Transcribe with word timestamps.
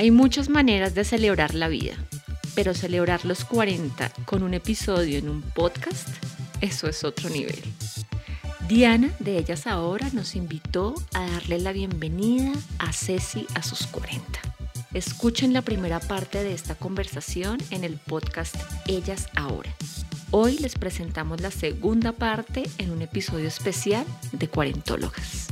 Hay 0.00 0.10
muchas 0.10 0.48
maneras 0.48 0.94
de 0.94 1.04
celebrar 1.04 1.54
la 1.54 1.68
vida, 1.68 1.92
pero 2.54 2.72
celebrar 2.72 3.26
los 3.26 3.44
40 3.44 4.10
con 4.24 4.42
un 4.42 4.54
episodio 4.54 5.18
en 5.18 5.28
un 5.28 5.42
podcast, 5.42 6.08
eso 6.62 6.88
es 6.88 7.04
otro 7.04 7.28
nivel. 7.28 7.62
Diana 8.66 9.10
de 9.18 9.36
Ellas 9.36 9.66
Ahora 9.66 10.08
nos 10.14 10.36
invitó 10.36 10.94
a 11.12 11.30
darle 11.30 11.58
la 11.58 11.72
bienvenida 11.72 12.50
a 12.78 12.94
Ceci 12.94 13.46
a 13.54 13.62
sus 13.62 13.86
40. 13.88 14.24
Escuchen 14.94 15.52
la 15.52 15.60
primera 15.60 16.00
parte 16.00 16.42
de 16.42 16.54
esta 16.54 16.76
conversación 16.76 17.58
en 17.68 17.84
el 17.84 17.98
podcast 17.98 18.56
Ellas 18.86 19.28
Ahora. 19.36 19.76
Hoy 20.30 20.56
les 20.60 20.76
presentamos 20.76 21.42
la 21.42 21.50
segunda 21.50 22.12
parte 22.12 22.62
en 22.78 22.90
un 22.90 23.02
episodio 23.02 23.48
especial 23.48 24.06
de 24.32 24.48
Cuarentólogas. 24.48 25.48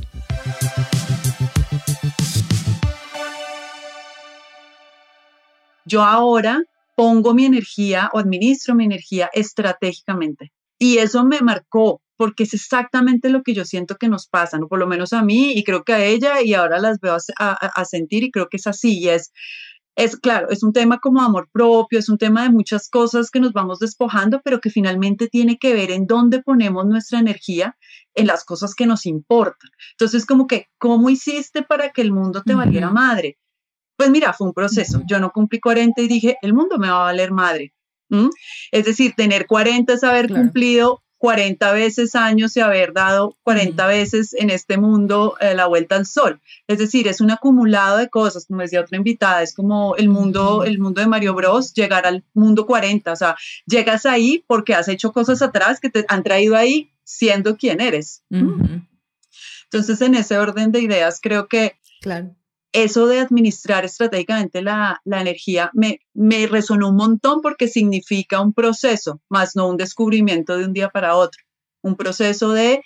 Yo 5.89 6.03
ahora 6.03 6.61
pongo 6.95 7.33
mi 7.33 7.45
energía 7.45 8.09
o 8.13 8.19
administro 8.19 8.75
mi 8.75 8.85
energía 8.85 9.29
estratégicamente. 9.33 10.51
Y 10.77 10.99
eso 10.99 11.25
me 11.25 11.41
marcó 11.41 12.01
porque 12.15 12.43
es 12.43 12.53
exactamente 12.53 13.29
lo 13.29 13.41
que 13.41 13.53
yo 13.53 13.63
siento 13.63 13.95
que 13.95 14.09
nos 14.09 14.27
pasa, 14.27 14.57
¿no? 14.57 14.67
por 14.67 14.79
lo 14.79 14.87
menos 14.87 15.13
a 15.13 15.23
mí 15.23 15.53
y 15.53 15.63
creo 15.63 15.83
que 15.83 15.93
a 15.93 16.03
ella 16.03 16.41
y 16.41 16.53
ahora 16.53 16.77
las 16.79 16.99
veo 16.99 17.15
a, 17.39 17.85
sentir 17.85 18.23
y 18.23 18.31
creo 18.31 18.49
que 18.49 18.57
es 18.57 18.67
así 18.67 18.99
y 18.99 19.07
es, 19.07 19.31
es 19.95 20.17
claro, 20.17 20.49
es 20.49 20.61
un 20.61 20.73
tema 20.73 20.99
como 20.99 21.21
amor 21.21 21.47
propio, 21.53 21.97
es 21.97 22.09
un 22.09 22.17
tema 22.17 22.43
de 22.43 22.49
muchas 22.49 22.89
cosas 22.89 23.31
que 23.31 23.39
nos 23.39 23.53
vamos 23.53 23.79
despojando, 23.79 24.41
pero 24.43 24.59
que 24.59 24.69
finalmente 24.69 25.29
tiene 25.29 25.57
que 25.57 25.73
ver 25.73 25.91
en 25.91 26.05
dónde 26.05 26.43
ponemos 26.43 26.85
nuestra 26.85 27.19
energía 27.19 27.77
en 28.13 28.27
las 28.27 28.43
cosas 28.43 28.75
que 28.75 28.85
nos 28.85 29.05
importan. 29.05 29.69
Entonces, 29.91 30.25
como 30.25 30.47
que, 30.47 30.67
¿cómo 30.77 31.09
hiciste 31.09 31.63
para 31.63 31.91
que 31.91 32.01
el 32.01 32.11
mundo 32.11 32.43
te 32.43 32.53
valiera 32.53 32.89
madre? 32.89 33.37
Pues 33.99 34.11
mira, 34.11 34.31
fue 34.31 34.47
un 34.47 34.53
proceso. 34.53 35.01
Yo 35.05 35.19
no 35.19 35.29
cumplí 35.33 35.59
40 35.59 36.01
y 36.01 36.07
dije, 36.07 36.37
el 36.41 36.53
mundo 36.53 36.77
me 36.77 36.87
va 36.87 37.01
a 37.01 37.03
valer 37.11 37.31
madre. 37.31 37.73
Es 38.71 38.85
decir, 38.85 39.13
tener 39.13 39.45
40 39.45 39.91
es 39.91 40.05
haber 40.05 40.29
cumplido 40.29 41.03
40 41.17 41.73
veces 41.73 42.15
años 42.15 42.55
y 42.55 42.61
haber 42.61 42.93
dado 42.93 43.35
40 43.43 43.87
veces 43.87 44.33
en 44.33 44.51
este 44.51 44.77
mundo 44.77 45.35
eh, 45.41 45.53
la 45.53 45.65
vuelta 45.65 45.97
al 45.97 46.05
sol. 46.05 46.39
Es 46.65 46.77
decir, 46.77 47.09
es 47.09 47.19
un 47.19 47.29
acumulado 47.29 47.97
de 47.97 48.07
cosas, 48.07 48.45
como 48.45 48.61
decía 48.61 48.79
otra 48.79 48.95
invitada, 48.95 49.43
es 49.43 49.53
como 49.53 49.97
el 49.97 50.07
mundo, 50.07 50.63
el 50.63 50.79
mundo 50.79 51.01
de 51.01 51.07
Mario 51.07 51.33
Bros, 51.33 51.73
llegar 51.73 52.07
al 52.07 52.23
mundo 52.33 52.65
40, 52.65 53.11
o 53.11 53.15
sea, 53.17 53.35
llegas 53.65 54.05
ahí 54.05 54.45
porque 54.47 54.75
has 54.75 54.87
hecho 54.87 55.11
cosas 55.11 55.41
atrás 55.41 55.81
que 55.81 55.89
te 55.89 56.05
han 56.07 56.23
traído 56.23 56.55
ahí 56.55 56.89
siendo 57.03 57.57
quien 57.57 57.81
eres. 57.81 58.23
Entonces, 58.31 59.99
en 59.99 60.15
ese 60.15 60.37
orden 60.37 60.71
de 60.71 60.79
ideas, 60.79 61.19
creo 61.21 61.49
que 61.49 61.73
claro 61.99 62.33
eso 62.71 63.07
de 63.07 63.19
administrar 63.19 63.85
estratégicamente 63.85 64.61
la, 64.61 65.01
energía 65.05 65.71
me, 65.73 65.99
me, 66.13 66.47
resonó 66.47 66.89
un 66.89 66.95
montón 66.95 67.41
porque 67.41 67.67
significa 67.67 68.41
un 68.41 68.53
proceso, 68.53 69.21
más 69.29 69.55
no 69.55 69.67
un 69.67 69.77
descubrimiento 69.77 70.57
de 70.57 70.65
un 70.65 70.73
día 70.73 70.89
para 70.89 71.15
otro. 71.15 71.41
Un 71.81 71.95
proceso 71.95 72.51
de 72.51 72.83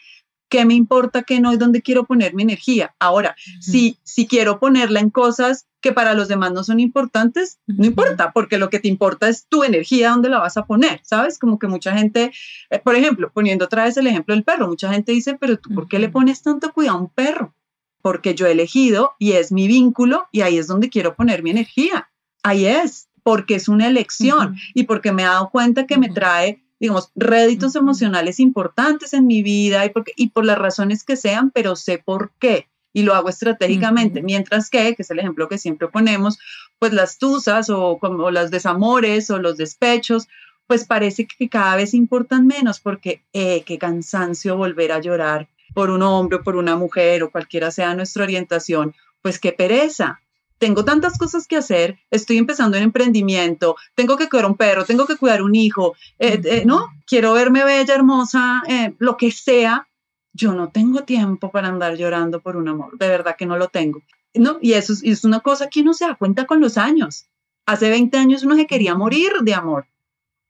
qué 0.54 0.66
me 0.66 0.76
importa, 0.76 1.24
qué 1.24 1.40
no 1.40 1.52
y 1.52 1.58
dónde 1.58 1.82
quiero 1.82 2.06
poner 2.06 2.36
mi 2.36 2.44
energía. 2.44 2.96
Ahora, 3.00 3.36
si, 3.60 3.98
si 4.04 4.28
quiero 4.28 4.60
ponerla 4.60 5.00
en 5.00 5.10
cosas 5.10 5.66
que 5.82 5.92
para 5.92 6.14
los 6.14 6.28
demás 6.28 6.52
no 6.52 6.64
son 6.64 6.80
importantes, 6.80 7.60
no 7.66 7.86
importa, 7.86 8.32
porque 8.34 8.60
lo 8.60 8.70
que 8.70 8.80
te 8.80 8.88
importa 8.88 9.28
es 9.28 9.48
tu 9.48 9.64
energía, 9.64 10.12
dónde 10.12 10.30
la 10.30 10.40
vas 10.40 10.56
a 10.56 10.66
poner, 10.66 11.02
¿sabes? 11.04 11.40
Como 11.40 11.58
que 11.58 11.68
mucha 11.68 11.98
gente, 11.98 12.32
eh, 12.70 12.80
por 12.80 12.96
ejemplo, 12.96 13.32
poniendo 13.34 13.66
otra 13.66 13.86
vez 13.86 13.98
el 13.98 14.06
ejemplo 14.06 14.36
del 14.36 14.44
perro, 14.44 14.68
mucha 14.68 14.94
gente 14.94 15.12
dice, 15.12 15.36
pero 15.40 15.58
tú, 15.58 15.74
¿por 15.74 15.88
qué 15.88 15.98
le 15.98 16.10
pones 16.10 16.44
tanto 16.44 16.72
cuidado 16.72 17.00
a 17.00 17.02
un 17.02 17.10
perro? 17.10 17.56
Porque 18.04 18.36
yo 18.36 18.46
he 18.46 18.52
elegido 18.52 19.14
y 19.18 19.32
es 19.32 19.52
mi 19.52 19.66
vínculo 19.68 20.28
y 20.32 20.42
ahí 20.42 20.58
es 20.58 20.68
donde 20.68 20.90
quiero 20.90 21.16
poner 21.16 21.42
mi 21.42 21.52
energía. 21.52 22.12
Ahí 22.44 22.66
es, 22.66 23.08
porque 23.24 23.56
es 23.56 23.70
una 23.70 23.88
elección 23.88 24.58
y 24.74 24.84
porque 24.84 25.14
me 25.14 25.24
he 25.24 25.26
dado 25.26 25.50
cuenta 25.50 25.88
que 25.88 25.98
me 25.98 26.10
trae, 26.10 26.62
digamos, 26.82 27.12
réditos 27.16 27.76
emocionales 27.76 28.42
importantes 28.42 29.14
en 29.14 29.26
mi 29.26 29.42
vida 29.42 29.86
y, 29.86 29.90
porque, 29.90 30.12
y 30.18 30.32
por 30.32 30.44
las 30.44 30.58
razones 30.58 31.06
que 31.06 31.16
sean, 31.16 31.50
pero 31.50 31.78
sé 31.78 31.98
por 31.98 32.34
qué 32.40 32.68
y 32.92 33.04
lo 33.04 33.16
hago 33.16 33.30
estratégicamente, 33.30 34.22
mientras 34.22 34.70
que, 34.70 34.96
que 34.96 35.02
es 35.02 35.10
el 35.10 35.20
ejemplo 35.20 35.48
que 35.48 35.58
siempre 35.58 35.88
ponemos, 35.88 36.38
pues 36.78 36.94
las 36.94 37.18
tusas 37.18 37.70
o 37.70 37.98
como 38.00 38.30
las 38.32 38.52
desamores 38.52 39.32
o 39.32 39.40
los 39.40 39.58
despechos, 39.58 40.28
pues 40.68 40.86
parece 40.86 41.26
que 41.26 41.50
cada 41.50 41.78
vez 41.78 41.94
importan 41.94 42.46
menos 42.46 42.80
porque 42.82 43.24
eh, 43.34 43.64
qué 43.66 43.78
cansancio 43.78 44.58
volver 44.58 44.92
a 44.92 45.00
llorar 45.00 45.48
por 45.74 45.90
un 45.90 46.02
hombre 46.02 46.38
o 46.38 46.44
por 46.44 46.56
una 46.56 46.76
mujer 46.76 47.24
o 47.24 47.32
cualquiera 47.32 47.72
sea 47.72 47.96
nuestra 47.96 48.24
orientación, 48.24 48.94
pues 49.22 49.40
qué 49.40 49.52
pereza. 49.52 50.20
Tengo 50.58 50.86
tantas 50.86 51.18
cosas 51.18 51.48
que 51.48 51.58
hacer, 51.58 52.00
estoy 52.10 52.38
empezando 52.38 52.78
en 52.78 52.84
emprendimiento, 52.84 53.76
tengo 53.96 54.16
que 54.16 54.30
cuidar 54.30 54.46
un 54.46 54.56
perro, 54.56 54.86
tengo 54.86 55.06
que 55.06 55.18
cuidar 55.18 55.42
un 55.42 55.56
hijo, 55.56 55.96
eh, 56.20 56.40
eh, 56.44 56.64
¿no? 56.66 56.88
Quiero 57.06 57.34
verme 57.34 57.66
bella, 57.66 57.94
hermosa, 57.94 58.64
eh, 58.68 58.94
lo 59.00 59.18
que 59.18 59.32
sea. 59.32 59.88
Yo 60.32 60.54
no 60.54 60.70
tengo 60.70 61.04
tiempo 61.04 61.52
para 61.52 61.68
andar 61.68 61.96
llorando 61.96 62.40
por 62.40 62.56
un 62.56 62.68
amor, 62.68 62.98
de 62.98 63.08
verdad 63.08 63.36
que 63.38 63.46
no 63.46 63.58
lo 63.58 63.68
tengo. 63.68 64.02
¿no? 64.34 64.58
Y 64.62 64.74
eso 64.74 64.94
es, 64.94 65.04
es 65.04 65.24
una 65.26 65.42
cosa 65.42 65.70
que 65.70 65.82
uno 65.82 65.94
se 65.94 66.06
da 66.06 66.16
cuenta 66.16 66.46
con 66.46 66.60
los 66.60 66.78
años. 66.78 67.26
Hace 67.66 67.90
20 67.90 68.18
años 68.18 68.44
uno 68.44 68.56
se 68.56 68.68
quería 68.68 68.96
morir 68.96 69.32
de 69.42 69.54
amor. 69.54 69.86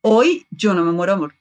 Hoy 0.01 0.45
yo 0.51 0.73
no 0.73 0.83
me 0.83 0.91
muero 0.91 1.13
de 1.13 1.17
amor. 1.17 1.35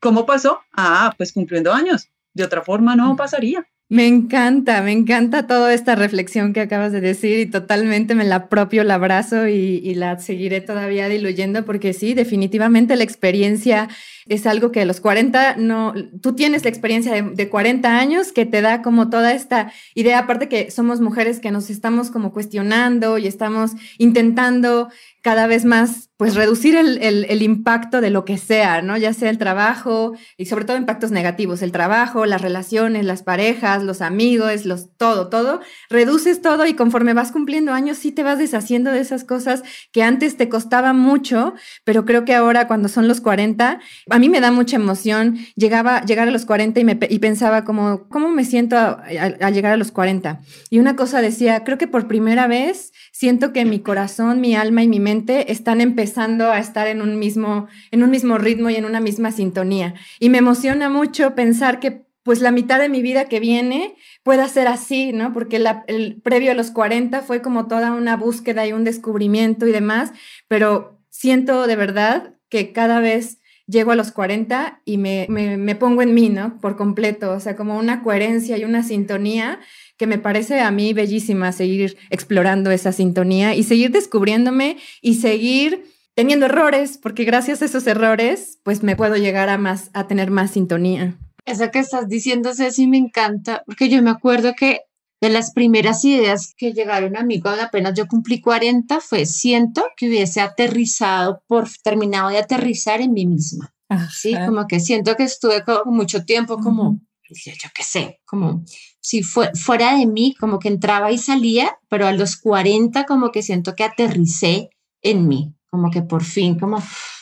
¿Cómo 0.00 0.26
pasó? 0.26 0.60
Ah, 0.72 1.14
pues 1.16 1.32
cumpliendo 1.32 1.72
años. 1.72 2.08
De 2.34 2.44
otra 2.44 2.62
forma 2.62 2.96
no 2.96 3.16
pasaría. 3.16 3.66
Me 3.92 4.06
encanta, 4.06 4.80
me 4.80 4.90
encanta 4.90 5.46
toda 5.46 5.74
esta 5.74 5.94
reflexión 5.94 6.54
que 6.54 6.62
acabas 6.62 6.92
de 6.92 7.02
decir 7.02 7.38
y 7.40 7.44
totalmente 7.44 8.14
me 8.14 8.24
la 8.24 8.36
apropio, 8.36 8.84
la 8.84 8.94
abrazo 8.94 9.48
y, 9.48 9.94
la 9.96 10.18
seguiré 10.18 10.62
todavía 10.62 11.10
diluyendo 11.10 11.66
porque 11.66 11.92
sí, 11.92 12.14
definitivamente 12.14 12.96
la 12.96 13.04
experiencia 13.04 13.90
es 14.26 14.46
algo 14.46 14.72
que 14.72 14.80
a 14.80 14.86
los 14.86 15.02
40 15.02 15.56
no, 15.58 15.92
tú 16.22 16.34
tienes 16.34 16.64
la 16.64 16.70
experiencia 16.70 17.12
de, 17.12 17.22
de, 17.34 17.50
40 17.50 17.98
años 17.98 18.32
que 18.32 18.46
te 18.46 18.62
da 18.62 18.80
como 18.80 19.10
toda 19.10 19.34
esta 19.34 19.70
idea, 19.94 20.20
aparte 20.20 20.48
que 20.48 20.70
somos 20.70 21.02
mujeres 21.02 21.38
que 21.38 21.50
nos 21.50 21.68
estamos 21.68 22.10
como 22.10 22.32
cuestionando 22.32 23.18
y 23.18 23.26
estamos 23.26 23.72
intentando 23.98 24.88
cada 25.22 25.46
vez 25.46 25.64
más, 25.64 26.10
pues 26.16 26.34
reducir 26.34 26.74
el, 26.74 26.98
el, 27.00 27.42
impacto 27.42 28.00
de 28.00 28.10
lo 28.10 28.24
que 28.24 28.38
sea, 28.38 28.82
¿no? 28.82 28.96
Ya 28.96 29.12
sea 29.12 29.30
el 29.30 29.38
trabajo 29.38 30.14
y 30.36 30.46
sobre 30.46 30.64
todo 30.64 30.76
impactos 30.76 31.12
negativos, 31.12 31.62
el 31.62 31.70
trabajo, 31.70 32.26
las 32.26 32.42
relaciones, 32.42 33.04
las 33.04 33.22
parejas, 33.22 33.84
los 33.84 34.00
amigos, 34.02 34.64
los 34.66 34.96
todo, 34.96 35.28
todo. 35.28 35.60
Reduces 35.90 36.42
todo 36.42 36.66
y 36.66 36.74
conforme 36.74 37.14
vas 37.14 37.30
cumpliendo 37.30 37.72
años 37.72 37.98
sí 37.98 38.10
te 38.10 38.24
vas 38.24 38.38
deshaciendo 38.38 38.90
de 38.90 39.00
esas 39.00 39.22
cosas 39.22 39.62
que 39.92 40.02
antes 40.02 40.36
te 40.36 40.48
costaba 40.48 40.92
mucho, 40.92 41.54
pero 41.84 42.04
creo 42.04 42.24
que 42.24 42.34
ahora 42.34 42.66
cuando 42.66 42.88
son 42.88 43.06
los 43.06 43.20
40, 43.20 43.80
a 44.10 44.18
mí 44.18 44.28
me 44.28 44.40
da 44.40 44.50
mucha 44.50 44.76
emoción. 44.76 45.38
Llegaba, 45.54 46.02
llegar 46.02 46.26
a 46.26 46.32
los 46.32 46.46
40 46.46 46.80
y, 46.80 46.84
me, 46.84 46.98
y 47.08 47.18
pensaba 47.20 47.64
como, 47.64 48.08
¿cómo 48.08 48.28
me 48.30 48.44
siento 48.44 48.76
al 48.76 49.54
llegar 49.54 49.72
a 49.72 49.76
los 49.76 49.92
40? 49.92 50.40
Y 50.68 50.80
una 50.80 50.96
cosa 50.96 51.22
decía, 51.22 51.62
creo 51.62 51.78
que 51.78 51.86
por 51.86 52.08
primera 52.08 52.48
vez 52.48 52.92
siento 53.22 53.52
que 53.52 53.64
mi 53.64 53.78
corazón, 53.78 54.40
mi 54.40 54.56
alma 54.56 54.82
y 54.82 54.88
mi 54.88 54.98
mente 54.98 55.52
están 55.52 55.80
empezando 55.80 56.50
a 56.50 56.58
estar 56.58 56.88
en 56.88 57.00
un 57.00 57.20
mismo, 57.20 57.68
en 57.92 58.02
un 58.02 58.10
mismo 58.10 58.36
ritmo 58.36 58.68
y 58.68 58.74
en 58.74 58.84
una 58.84 58.98
misma 58.98 59.30
sintonía. 59.30 59.94
Y 60.18 60.28
me 60.28 60.38
emociona 60.38 60.88
mucho 60.88 61.36
pensar 61.36 61.78
que 61.78 62.04
pues 62.24 62.40
la 62.40 62.50
mitad 62.50 62.80
de 62.80 62.88
mi 62.88 63.00
vida 63.00 63.26
que 63.26 63.38
viene 63.38 63.94
pueda 64.24 64.48
ser 64.48 64.66
así, 64.66 65.12
¿no? 65.12 65.32
Porque 65.32 65.64
el 65.86 66.20
previo 66.20 66.50
a 66.50 66.54
los 66.54 66.72
40 66.72 67.22
fue 67.22 67.42
como 67.42 67.68
toda 67.68 67.92
una 67.92 68.16
búsqueda 68.16 68.66
y 68.66 68.72
un 68.72 68.82
descubrimiento 68.82 69.68
y 69.68 69.70
demás, 69.70 70.10
pero 70.48 70.98
siento 71.08 71.68
de 71.68 71.76
verdad 71.76 72.34
que 72.48 72.72
cada 72.72 72.98
vez 72.98 73.38
llego 73.68 73.92
a 73.92 73.96
los 73.96 74.10
40 74.10 74.82
y 74.84 74.98
me, 74.98 75.26
me, 75.28 75.56
me 75.58 75.76
pongo 75.76 76.02
en 76.02 76.12
mí, 76.12 76.28
¿no? 76.28 76.58
Por 76.60 76.76
completo, 76.76 77.30
o 77.30 77.38
sea, 77.38 77.54
como 77.54 77.78
una 77.78 78.02
coherencia 78.02 78.58
y 78.58 78.64
una 78.64 78.82
sintonía 78.82 79.60
que 80.02 80.08
me 80.08 80.18
parece 80.18 80.58
a 80.58 80.72
mí 80.72 80.94
bellísima 80.94 81.52
seguir 81.52 81.96
explorando 82.10 82.72
esa 82.72 82.90
sintonía 82.90 83.54
y 83.54 83.62
seguir 83.62 83.92
descubriéndome 83.92 84.78
y 85.00 85.14
seguir 85.14 85.84
teniendo 86.16 86.46
errores, 86.46 86.98
porque 86.98 87.22
gracias 87.22 87.62
a 87.62 87.66
esos 87.66 87.86
errores, 87.86 88.58
pues 88.64 88.82
me 88.82 88.96
puedo 88.96 89.14
llegar 89.14 89.48
a 89.48 89.58
más, 89.58 89.90
a 89.92 90.08
tener 90.08 90.32
más 90.32 90.50
sintonía. 90.50 91.16
Eso 91.44 91.70
que 91.70 91.78
estás 91.78 92.08
diciendo, 92.08 92.52
Ceci, 92.52 92.88
me 92.88 92.96
encanta, 92.96 93.62
porque 93.64 93.88
yo 93.88 94.02
me 94.02 94.10
acuerdo 94.10 94.54
que 94.58 94.80
de 95.20 95.30
las 95.30 95.52
primeras 95.52 96.04
ideas 96.04 96.52
que 96.56 96.72
llegaron 96.72 97.16
a 97.16 97.22
mí 97.22 97.40
cuando 97.40 97.62
apenas 97.62 97.94
yo 97.94 98.08
cumplí 98.08 98.40
40 98.40 98.98
fue 98.98 99.24
siento 99.24 99.84
que 99.96 100.08
hubiese 100.08 100.40
aterrizado 100.40 101.44
por 101.46 101.68
terminado 101.84 102.30
de 102.30 102.38
aterrizar 102.38 103.00
en 103.00 103.12
mí 103.12 103.24
misma. 103.24 103.72
Sí, 104.10 104.34
como 104.46 104.66
que 104.66 104.80
siento 104.80 105.14
que 105.14 105.22
estuve 105.22 105.62
mucho 105.84 106.24
tiempo 106.24 106.58
como 106.58 106.98
yo 107.34 107.68
qué 107.74 107.82
sé, 107.82 108.20
como 108.24 108.64
si 109.02 109.22
fuera 109.22 109.96
de 109.96 110.06
mí, 110.06 110.34
como 110.38 110.58
que 110.60 110.68
entraba 110.68 111.10
y 111.10 111.18
salía, 111.18 111.76
pero 111.88 112.06
a 112.06 112.12
los 112.12 112.36
40 112.36 113.04
como 113.04 113.32
que 113.32 113.42
siento 113.42 113.74
que 113.74 113.84
aterricé 113.84 114.70
en 115.02 115.26
mí, 115.26 115.54
como 115.70 115.90
que 115.90 116.02
por 116.02 116.22
fin, 116.22 116.58
como, 116.58 116.80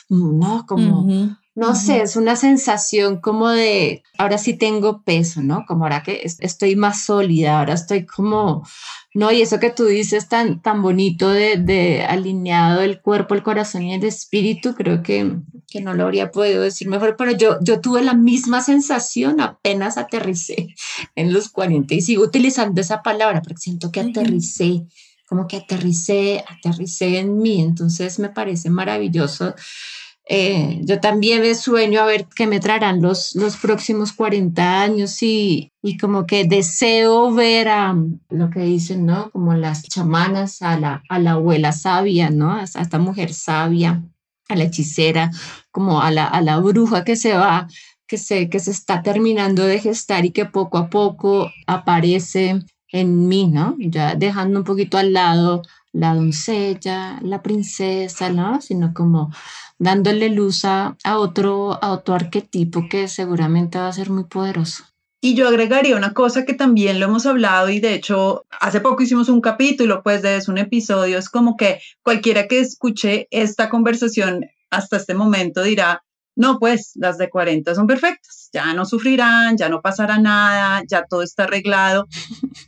no, 0.09 0.65
como, 0.67 1.37
no 1.53 1.75
sé, 1.75 2.01
es 2.01 2.15
una 2.15 2.37
sensación 2.37 3.19
como 3.19 3.49
de, 3.49 4.03
ahora 4.17 4.37
sí 4.37 4.53
tengo 4.53 5.03
peso, 5.03 5.41
¿no? 5.41 5.65
Como 5.67 5.83
ahora 5.83 6.01
que 6.01 6.21
estoy 6.23 6.77
más 6.77 7.03
sólida, 7.03 7.59
ahora 7.59 7.73
estoy 7.73 8.05
como, 8.05 8.65
no, 9.13 9.33
y 9.33 9.41
eso 9.41 9.59
que 9.59 9.69
tú 9.69 9.85
dices 9.85 10.29
tan, 10.29 10.61
tan 10.61 10.81
bonito 10.81 11.29
de, 11.29 11.57
de 11.57 12.03
alineado 12.03 12.81
el 12.81 13.01
cuerpo, 13.01 13.35
el 13.35 13.43
corazón 13.43 13.83
y 13.83 13.93
el 13.93 14.03
espíritu, 14.05 14.73
creo 14.75 15.03
que, 15.03 15.39
que 15.67 15.81
no 15.81 15.93
lo 15.93 16.03
habría 16.03 16.31
podido 16.31 16.61
decir 16.61 16.87
mejor, 16.87 17.17
pero 17.17 17.31
yo, 17.31 17.57
yo 17.61 17.81
tuve 17.81 18.01
la 18.01 18.13
misma 18.13 18.61
sensación 18.61 19.41
apenas 19.41 19.97
aterricé 19.97 20.69
en 21.15 21.33
los 21.33 21.49
40 21.49 21.93
y 21.93 22.01
sigo 22.01 22.23
utilizando 22.23 22.79
esa 22.79 23.03
palabra 23.03 23.41
porque 23.41 23.59
siento 23.59 23.91
que 23.91 23.99
aterricé, 23.99 24.85
como 25.27 25.47
que 25.47 25.57
aterricé, 25.57 26.45
aterricé 26.47 27.19
en 27.19 27.39
mí, 27.39 27.61
entonces 27.61 28.19
me 28.19 28.29
parece 28.29 28.69
maravilloso 28.69 29.53
eh, 30.33 30.79
yo 30.85 31.01
también 31.01 31.41
me 31.41 31.53
sueño 31.55 31.99
a 31.99 32.05
ver 32.05 32.25
qué 32.33 32.47
me 32.47 32.61
traerán 32.61 33.01
los, 33.01 33.35
los 33.35 33.57
próximos 33.57 34.13
40 34.13 34.81
años 34.81 35.21
y, 35.21 35.73
y 35.81 35.97
como 35.97 36.25
que 36.25 36.45
deseo 36.45 37.33
ver 37.33 37.67
a 37.67 37.93
lo 38.29 38.49
que 38.49 38.61
dicen, 38.61 39.05
¿no? 39.05 39.29
Como 39.31 39.55
las 39.55 39.83
chamanas, 39.83 40.61
a 40.61 40.79
la, 40.79 41.03
a 41.09 41.19
la 41.19 41.31
abuela 41.31 41.73
sabia, 41.73 42.29
¿no? 42.29 42.53
A, 42.53 42.63
esta 42.63 42.97
mujer 42.97 43.33
sabia, 43.33 44.05
a 44.47 44.55
la 44.55 44.63
hechicera, 44.63 45.31
como 45.69 46.01
a 46.01 46.11
la, 46.11 46.27
a 46.27 46.39
la 46.39 46.59
bruja 46.59 47.03
que 47.03 47.17
se 47.17 47.33
va, 47.33 47.67
que 48.07 48.17
se, 48.17 48.49
que 48.49 48.61
se 48.61 48.71
está 48.71 49.01
terminando 49.01 49.65
de 49.65 49.81
gestar 49.81 50.23
y 50.23 50.31
que 50.31 50.45
poco 50.45 50.77
a 50.77 50.89
poco 50.89 51.51
aparece 51.67 52.63
en 52.93 53.27
mí, 53.27 53.47
¿no? 53.47 53.75
Ya 53.79 54.15
dejando 54.15 54.59
un 54.59 54.65
poquito 54.65 54.97
al 54.97 55.11
lado 55.11 55.63
la 55.93 56.15
doncella, 56.15 57.19
la 57.21 57.41
princesa, 57.41 58.29
¿no? 58.29 58.61
Sino 58.61 58.93
como 58.93 59.31
dándole 59.77 60.29
luz 60.29 60.63
a, 60.65 60.95
otro, 61.03 61.83
a 61.83 61.91
otro 61.91 62.15
arquetipo 62.15 62.87
que 62.89 63.07
seguramente 63.07 63.77
va 63.77 63.87
a 63.87 63.93
ser 63.93 64.09
muy 64.09 64.25
poderoso. 64.25 64.83
Y 65.23 65.35
yo 65.35 65.47
agregaría 65.47 65.95
una 65.95 66.13
cosa 66.13 66.45
que 66.45 66.53
también 66.53 66.99
lo 66.99 67.05
hemos 67.05 67.27
hablado 67.27 67.69
y 67.69 67.79
de 67.79 67.93
hecho 67.93 68.45
hace 68.59 68.81
poco 68.81 69.03
hicimos 69.03 69.29
un 69.29 69.41
capítulo, 69.41 70.01
pues 70.01 70.23
de 70.23 70.41
un 70.47 70.57
episodio, 70.57 71.19
es 71.19 71.29
como 71.29 71.57
que 71.57 71.79
cualquiera 72.01 72.47
que 72.47 72.59
escuche 72.59 73.27
esta 73.29 73.69
conversación 73.69 74.45
hasta 74.71 74.97
este 74.97 75.13
momento 75.13 75.61
dirá, 75.61 76.03
no, 76.35 76.57
pues 76.59 76.93
las 76.95 77.17
de 77.17 77.29
40 77.29 77.75
son 77.75 77.85
perfectas, 77.85 78.49
ya 78.51 78.73
no 78.73 78.85
sufrirán, 78.85 79.57
ya 79.57 79.69
no 79.69 79.81
pasará 79.81 80.17
nada, 80.17 80.81
ya 80.87 81.05
todo 81.05 81.21
está 81.21 81.43
arreglado. 81.43 82.07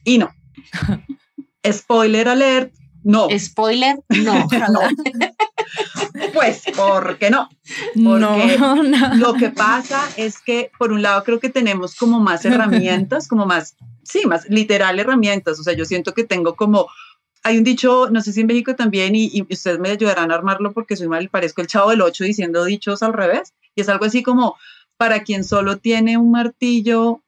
Y 0.04 0.18
no. 0.18 0.30
Spoiler 1.72 2.28
alert, 2.28 2.74
no. 3.04 3.28
Spoiler, 3.38 4.00
no. 4.10 4.48
no. 4.72 4.80
Pues, 6.34 6.64
¿por 6.76 7.18
qué 7.18 7.30
no? 7.30 7.50
Porque 7.94 8.58
no, 8.58 9.14
lo 9.16 9.34
que 9.34 9.50
pasa 9.50 10.02
es 10.18 10.40
que, 10.40 10.72
por 10.78 10.92
un 10.92 11.02
lado, 11.02 11.24
creo 11.24 11.40
que 11.40 11.50
tenemos 11.50 11.96
como 11.96 12.20
más 12.20 12.46
herramientas, 12.46 13.28
como 13.28 13.46
más, 13.46 13.76
sí, 14.04 14.26
más 14.26 14.50
literal 14.50 15.00
herramientas. 15.00 15.60
O 15.60 15.64
sea, 15.64 15.74
yo 15.74 15.86
siento 15.86 16.14
que 16.14 16.24
tengo 16.24 16.56
como, 16.56 16.88
hay 17.44 17.58
un 17.58 17.64
dicho, 17.64 18.10
no 18.10 18.22
sé 18.22 18.34
si 18.34 18.42
en 18.42 18.48
México 18.48 18.76
también, 18.76 19.16
y, 19.16 19.30
y 19.34 19.46
ustedes 19.54 19.80
me 19.80 19.90
ayudarán 19.90 20.32
a 20.32 20.36
armarlo 20.36 20.72
porque 20.74 20.96
soy 20.96 21.08
mal, 21.08 21.30
parezco 21.30 21.62
el 21.62 21.68
chavo 21.68 21.90
del 21.90 22.02
8 22.02 22.24
diciendo 22.24 22.64
dichos 22.66 23.04
al 23.04 23.14
revés. 23.14 23.54
Y 23.76 23.82
es 23.82 23.90
algo 23.90 24.06
así 24.06 24.24
como, 24.24 24.56
para 24.98 25.24
quien 25.24 25.44
solo 25.44 25.78
tiene 25.78 26.18
un 26.18 26.32
martillo, 26.32 27.22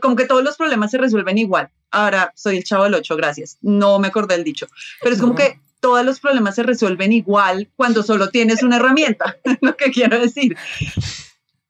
como 0.00 0.16
que 0.16 0.26
todos 0.26 0.42
los 0.42 0.56
problemas 0.56 0.90
se 0.90 0.98
resuelven 0.98 1.38
igual. 1.38 1.70
Ahora 1.90 2.32
soy 2.36 2.58
el 2.58 2.64
chavo 2.64 2.84
del 2.84 2.94
8, 2.94 3.16
gracias. 3.16 3.58
No 3.62 3.98
me 3.98 4.08
acordé 4.08 4.34
el 4.34 4.44
dicho. 4.44 4.66
Pero 5.02 5.14
es 5.14 5.20
como 5.20 5.34
que 5.34 5.60
todos 5.80 6.04
los 6.04 6.20
problemas 6.20 6.54
se 6.54 6.62
resuelven 6.62 7.12
igual 7.12 7.70
cuando 7.76 8.02
solo 8.02 8.30
tienes 8.30 8.62
una 8.62 8.76
herramienta, 8.76 9.36
lo 9.60 9.76
que 9.76 9.90
quiero 9.90 10.18
decir. 10.18 10.56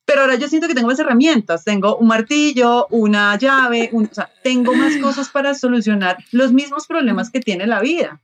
Pero 0.05 0.23
ahora 0.23 0.37
yo 0.37 0.49
siento 0.49 0.69
que 0.69 0.75
tengo 0.75 0.89
más 0.89 0.99
herramientas, 0.99 1.65
tengo 1.65 1.97
un 1.97 2.09
martillo, 2.09 2.87
una 2.89 3.37
llave, 3.37 3.91
o 3.93 4.03
sea, 4.11 4.31
tengo 4.43 4.75
más 4.75 4.97
cosas 4.97 5.29
para 5.29 5.55
solucionar 5.55 6.17
los 6.33 6.53
mismos 6.53 6.87
problemas 6.87 7.31
que 7.31 7.41
tiene 7.41 7.67
la 7.67 7.81
vida, 7.81 8.19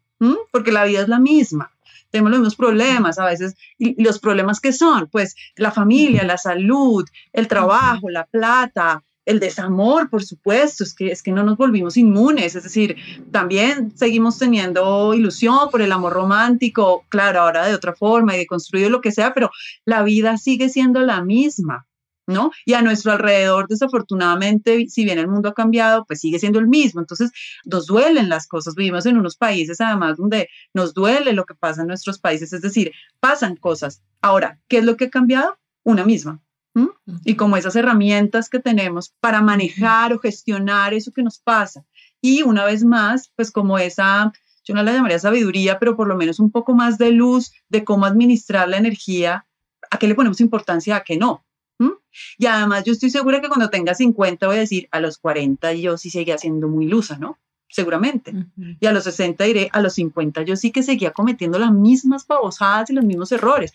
porque 0.50 0.72
la 0.72 0.84
vida 0.84 1.02
es 1.02 1.08
la 1.08 1.18
misma. 1.18 1.70
Tenemos 2.10 2.30
los 2.30 2.40
mismos 2.40 2.56
problemas 2.56 3.18
a 3.18 3.26
veces, 3.26 3.54
y 3.76 4.02
los 4.02 4.18
problemas 4.18 4.60
que 4.60 4.72
son, 4.72 5.08
pues 5.08 5.36
la 5.56 5.72
familia, 5.72 6.24
la 6.24 6.38
salud, 6.38 7.04
el 7.34 7.48
trabajo, 7.48 8.08
la 8.08 8.24
plata, 8.24 9.02
el 9.26 9.40
desamor, 9.40 10.10
por 10.10 10.22
supuesto, 10.24 10.84
es 10.84 10.94
que, 10.94 11.10
es 11.10 11.22
que 11.22 11.32
no 11.32 11.42
nos 11.42 11.56
volvimos 11.56 11.96
inmunes, 11.96 12.54
es 12.54 12.62
decir, 12.62 12.96
también 13.30 13.96
seguimos 13.96 14.38
teniendo 14.38 15.14
ilusión 15.14 15.70
por 15.70 15.82
el 15.82 15.92
amor 15.92 16.12
romántico, 16.12 17.04
claro, 17.08 17.40
ahora 17.40 17.66
de 17.66 17.74
otra 17.74 17.94
forma 17.94 18.34
y 18.34 18.38
de 18.38 18.46
construir 18.46 18.90
lo 18.90 19.00
que 19.00 19.12
sea, 19.12 19.32
pero 19.32 19.50
la 19.84 20.02
vida 20.02 20.36
sigue 20.36 20.68
siendo 20.68 21.00
la 21.00 21.22
misma, 21.22 21.86
¿no? 22.26 22.50
Y 22.64 22.74
a 22.74 22.82
nuestro 22.82 23.12
alrededor, 23.12 23.66
desafortunadamente, 23.68 24.86
si 24.88 25.04
bien 25.04 25.18
el 25.18 25.28
mundo 25.28 25.48
ha 25.48 25.54
cambiado, 25.54 26.04
pues 26.04 26.20
sigue 26.20 26.38
siendo 26.38 26.58
el 26.58 26.68
mismo, 26.68 27.00
entonces 27.00 27.32
nos 27.64 27.86
duelen 27.86 28.28
las 28.28 28.46
cosas, 28.46 28.74
vivimos 28.74 29.06
en 29.06 29.16
unos 29.16 29.36
países 29.36 29.80
además 29.80 30.18
donde 30.18 30.48
nos 30.74 30.94
duele 30.94 31.32
lo 31.32 31.44
que 31.44 31.54
pasa 31.54 31.82
en 31.82 31.88
nuestros 31.88 32.18
países, 32.18 32.52
es 32.52 32.62
decir, 32.62 32.92
pasan 33.20 33.56
cosas. 33.56 34.02
Ahora, 34.20 34.60
¿qué 34.68 34.78
es 34.78 34.84
lo 34.84 34.96
que 34.96 35.06
ha 35.06 35.10
cambiado? 35.10 35.58
Una 35.82 36.04
misma, 36.04 36.40
y 37.24 37.36
como 37.36 37.56
esas 37.56 37.76
herramientas 37.76 38.48
que 38.48 38.58
tenemos 38.58 39.14
para 39.20 39.42
manejar 39.42 40.12
o 40.12 40.18
gestionar 40.18 40.94
eso 40.94 41.12
que 41.12 41.22
nos 41.22 41.38
pasa. 41.38 41.84
Y 42.20 42.42
una 42.42 42.64
vez 42.64 42.84
más, 42.84 43.32
pues 43.36 43.50
como 43.50 43.78
esa, 43.78 44.32
yo 44.64 44.74
no 44.74 44.82
la 44.82 44.92
llamaría 44.92 45.18
sabiduría, 45.18 45.78
pero 45.78 45.96
por 45.96 46.08
lo 46.08 46.16
menos 46.16 46.40
un 46.40 46.50
poco 46.50 46.74
más 46.74 46.98
de 46.98 47.12
luz 47.12 47.52
de 47.68 47.84
cómo 47.84 48.06
administrar 48.06 48.68
la 48.68 48.78
energía, 48.78 49.46
a 49.90 49.98
qué 49.98 50.08
le 50.08 50.14
ponemos 50.14 50.40
importancia, 50.40 50.96
a 50.96 51.04
qué 51.04 51.16
no. 51.16 51.44
Y 52.38 52.46
además 52.46 52.84
yo 52.84 52.92
estoy 52.92 53.10
segura 53.10 53.40
que 53.40 53.48
cuando 53.48 53.70
tenga 53.70 53.94
50 53.94 54.46
voy 54.46 54.56
a 54.56 54.60
decir, 54.60 54.88
a 54.92 55.00
los 55.00 55.18
40 55.18 55.72
yo 55.74 55.98
sí 55.98 56.10
seguía 56.10 56.38
siendo 56.38 56.68
muy 56.68 56.86
lusa, 56.86 57.18
¿no? 57.18 57.38
Seguramente. 57.68 58.32
Y 58.78 58.86
a 58.86 58.92
los 58.92 59.04
60 59.04 59.42
diré, 59.44 59.68
a 59.72 59.80
los 59.80 59.94
50 59.94 60.42
yo 60.42 60.54
sí 60.54 60.70
que 60.70 60.84
seguía 60.84 61.10
cometiendo 61.10 61.58
las 61.58 61.72
mismas 61.72 62.26
babosadas 62.26 62.90
y 62.90 62.92
los 62.92 63.04
mismos 63.04 63.32
errores 63.32 63.72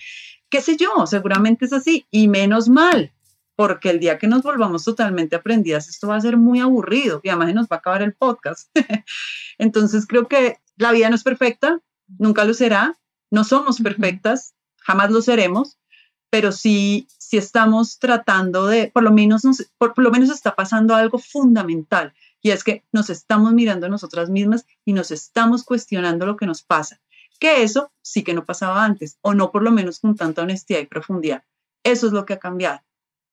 qué 0.49 0.61
sé 0.61 0.77
yo, 0.77 1.05
seguramente 1.05 1.65
es 1.65 1.73
así 1.73 2.05
y 2.11 2.27
menos 2.27 2.69
mal, 2.69 3.13
porque 3.55 3.89
el 3.89 3.99
día 3.99 4.17
que 4.17 4.27
nos 4.27 4.41
volvamos 4.41 4.83
totalmente 4.83 5.35
aprendidas, 5.35 5.89
esto 5.89 6.07
va 6.07 6.15
a 6.15 6.21
ser 6.21 6.37
muy 6.37 6.59
aburrido 6.59 7.21
y 7.23 7.29
además 7.29 7.53
nos 7.53 7.67
va 7.67 7.75
a 7.75 7.79
acabar 7.79 8.01
el 8.01 8.13
podcast. 8.13 8.69
Entonces 9.57 10.07
creo 10.07 10.27
que 10.27 10.57
la 10.77 10.91
vida 10.91 11.09
no 11.09 11.15
es 11.15 11.23
perfecta, 11.23 11.79
nunca 12.17 12.45
lo 12.45 12.53
será, 12.53 12.97
no 13.31 13.43
somos 13.43 13.81
perfectas, 13.81 14.55
jamás 14.77 15.11
lo 15.11 15.21
seremos, 15.21 15.77
pero 16.29 16.51
sí, 16.51 17.07
sí 17.17 17.37
estamos 17.37 17.99
tratando 17.99 18.67
de, 18.67 18.91
por 18.93 19.03
lo 19.03 19.11
menos, 19.11 19.43
por, 19.77 19.93
por 19.93 20.03
lo 20.03 20.11
menos 20.11 20.29
está 20.29 20.55
pasando 20.55 20.95
algo 20.95 21.17
fundamental 21.17 22.13
y 22.41 22.51
es 22.51 22.63
que 22.63 22.85
nos 22.91 23.09
estamos 23.09 23.53
mirando 23.53 23.87
a 23.87 23.89
nosotras 23.89 24.29
mismas 24.29 24.65
y 24.85 24.93
nos 24.93 25.11
estamos 25.11 25.63
cuestionando 25.63 26.25
lo 26.25 26.37
que 26.37 26.45
nos 26.45 26.63
pasa 26.63 27.01
que 27.39 27.63
eso 27.63 27.91
sí 28.01 28.23
que 28.23 28.33
no 28.33 28.45
pasaba 28.45 28.83
antes, 28.83 29.17
o 29.21 29.33
no 29.33 29.51
por 29.51 29.63
lo 29.63 29.71
menos 29.71 29.99
con 29.99 30.15
tanta 30.15 30.43
honestidad 30.43 30.79
y 30.79 30.85
profundidad. 30.85 31.43
Eso 31.83 32.07
es 32.07 32.13
lo 32.13 32.25
que 32.25 32.33
ha 32.33 32.39
cambiado. 32.39 32.81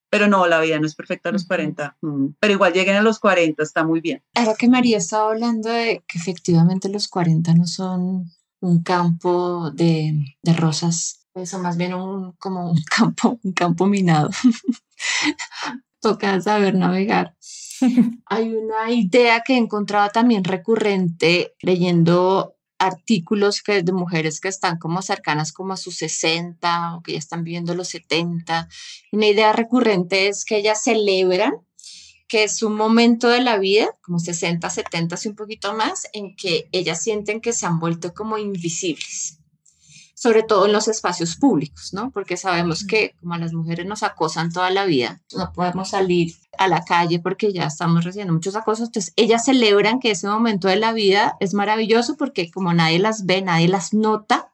Pero 0.08 0.28
no, 0.28 0.46
la 0.46 0.60
vida 0.60 0.78
no 0.78 0.86
es 0.86 0.94
perfecta 0.94 1.30
a 1.30 1.32
los 1.32 1.46
40, 1.46 1.98
mm, 2.00 2.26
pero 2.38 2.52
igual 2.52 2.72
lleguen 2.72 2.96
a 2.96 3.02
los 3.02 3.18
40, 3.18 3.62
está 3.62 3.84
muy 3.84 4.00
bien. 4.00 4.22
Ahora 4.34 4.54
que 4.54 4.68
María 4.68 4.98
estaba 4.98 5.30
hablando 5.30 5.68
de 5.68 6.04
que 6.06 6.18
efectivamente 6.18 6.88
los 6.88 7.08
40 7.08 7.54
no 7.54 7.66
son 7.66 8.30
un 8.60 8.82
campo 8.82 9.70
de, 9.72 10.36
de 10.42 10.52
rosas, 10.54 11.26
eso 11.34 11.58
más 11.58 11.76
bien 11.76 11.92
un, 11.94 12.32
como 12.32 12.70
un 12.70 12.82
campo, 12.96 13.38
un 13.42 13.52
campo 13.52 13.86
minado. 13.86 14.30
Toca 16.00 16.40
saber 16.40 16.74
navegar. 16.74 17.36
Hay 18.26 18.54
una 18.54 18.90
idea 18.90 19.42
que 19.42 19.54
he 19.54 19.58
encontrado 19.58 20.08
también 20.10 20.44
recurrente 20.44 21.54
leyendo 21.60 22.55
artículos 22.78 23.62
que, 23.62 23.82
de 23.82 23.92
mujeres 23.92 24.40
que 24.40 24.48
están 24.48 24.78
como 24.78 25.02
cercanas 25.02 25.52
como 25.52 25.72
a 25.72 25.76
sus 25.76 25.96
60 25.96 26.96
o 26.96 27.02
que 27.02 27.12
ya 27.12 27.18
están 27.18 27.44
viviendo 27.44 27.74
los 27.74 27.88
70. 27.88 28.68
Una 29.12 29.26
idea 29.26 29.52
recurrente 29.52 30.28
es 30.28 30.44
que 30.44 30.58
ellas 30.58 30.82
celebran 30.82 31.54
que 32.28 32.44
es 32.44 32.62
un 32.62 32.74
momento 32.74 33.28
de 33.28 33.40
la 33.40 33.56
vida, 33.56 33.88
como 34.02 34.18
60, 34.18 34.68
70 34.68 35.16
y 35.24 35.28
un 35.28 35.36
poquito 35.36 35.74
más, 35.74 36.08
en 36.12 36.34
que 36.34 36.68
ellas 36.72 37.00
sienten 37.00 37.40
que 37.40 37.52
se 37.52 37.66
han 37.66 37.78
vuelto 37.78 38.14
como 38.14 38.36
invisibles 38.36 39.38
sobre 40.16 40.42
todo 40.42 40.64
en 40.64 40.72
los 40.72 40.88
espacios 40.88 41.36
públicos, 41.36 41.92
¿no? 41.92 42.10
Porque 42.10 42.38
sabemos 42.38 42.86
que 42.86 43.14
como 43.20 43.34
a 43.34 43.38
las 43.38 43.52
mujeres 43.52 43.84
nos 43.84 44.02
acosan 44.02 44.50
toda 44.50 44.70
la 44.70 44.86
vida, 44.86 45.20
no 45.36 45.52
podemos 45.52 45.90
salir 45.90 46.34
a 46.56 46.68
la 46.68 46.84
calle 46.84 47.20
porque 47.20 47.52
ya 47.52 47.64
estamos 47.64 48.02
recibiendo 48.02 48.32
muchos 48.32 48.56
acosos, 48.56 48.88
entonces 48.88 49.12
ellas 49.16 49.44
celebran 49.44 50.00
que 50.00 50.12
ese 50.12 50.26
momento 50.26 50.68
de 50.68 50.76
la 50.76 50.94
vida 50.94 51.36
es 51.38 51.52
maravilloso 51.52 52.16
porque 52.16 52.50
como 52.50 52.72
nadie 52.72 52.98
las 52.98 53.26
ve, 53.26 53.42
nadie 53.42 53.68
las 53.68 53.92
nota, 53.92 54.50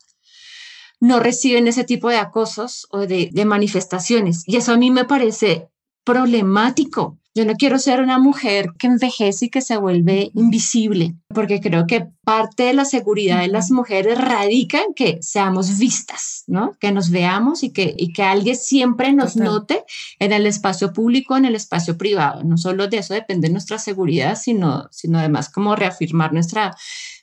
no 0.98 1.20
reciben 1.20 1.68
ese 1.68 1.84
tipo 1.84 2.08
de 2.08 2.16
acosos 2.16 2.88
o 2.90 2.98
de, 3.06 3.30
de 3.32 3.44
manifestaciones. 3.44 4.42
Y 4.46 4.56
eso 4.56 4.72
a 4.72 4.76
mí 4.76 4.90
me 4.90 5.04
parece 5.04 5.68
problemático, 6.02 7.20
yo 7.34 7.46
no 7.46 7.54
quiero 7.54 7.78
ser 7.78 8.00
una 8.00 8.18
mujer 8.18 8.72
que 8.78 8.86
envejece 8.86 9.46
y 9.46 9.50
que 9.50 9.62
se 9.62 9.78
vuelve 9.78 10.30
invisible, 10.34 11.14
porque 11.28 11.60
creo 11.60 11.86
que 11.86 12.08
parte 12.24 12.64
de 12.64 12.74
la 12.74 12.84
seguridad 12.84 13.40
de 13.40 13.48
las 13.48 13.70
mujeres 13.70 14.18
radica 14.18 14.82
en 14.82 14.92
que 14.94 15.18
seamos 15.22 15.78
vistas, 15.78 16.44
¿no? 16.46 16.76
Que 16.78 16.92
nos 16.92 17.10
veamos 17.10 17.62
y 17.62 17.72
que, 17.72 17.94
y 17.96 18.12
que 18.12 18.22
alguien 18.22 18.56
siempre 18.56 19.12
nos 19.14 19.36
note 19.36 19.84
en 20.18 20.32
el 20.32 20.46
espacio 20.46 20.92
público, 20.92 21.36
en 21.36 21.46
el 21.46 21.54
espacio 21.54 21.96
privado. 21.96 22.44
No 22.44 22.58
solo 22.58 22.86
de 22.88 22.98
eso 22.98 23.14
depende 23.14 23.48
nuestra 23.48 23.78
seguridad, 23.78 24.38
sino, 24.38 24.88
sino 24.90 25.18
además 25.18 25.48
como 25.48 25.74
reafirmar 25.74 26.34
nuestra 26.34 26.76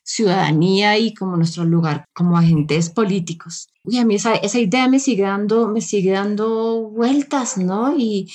ciudadanía 0.03 0.97
y 0.97 1.13
como 1.13 1.37
nuestro 1.37 1.65
lugar 1.65 2.05
como 2.15 2.35
agentes 2.35 2.89
políticos. 2.89 3.67
Y 3.83 3.99
a 3.99 4.05
mí 4.05 4.15
esa, 4.15 4.33
esa 4.35 4.59
idea 4.59 4.87
me 4.87 4.99
sigue 4.99 5.23
dando, 5.23 5.67
me 5.67 5.81
sigue 5.81 6.11
dando 6.11 6.89
vueltas, 6.89 7.57
¿no? 7.57 7.95
Y, 7.95 8.27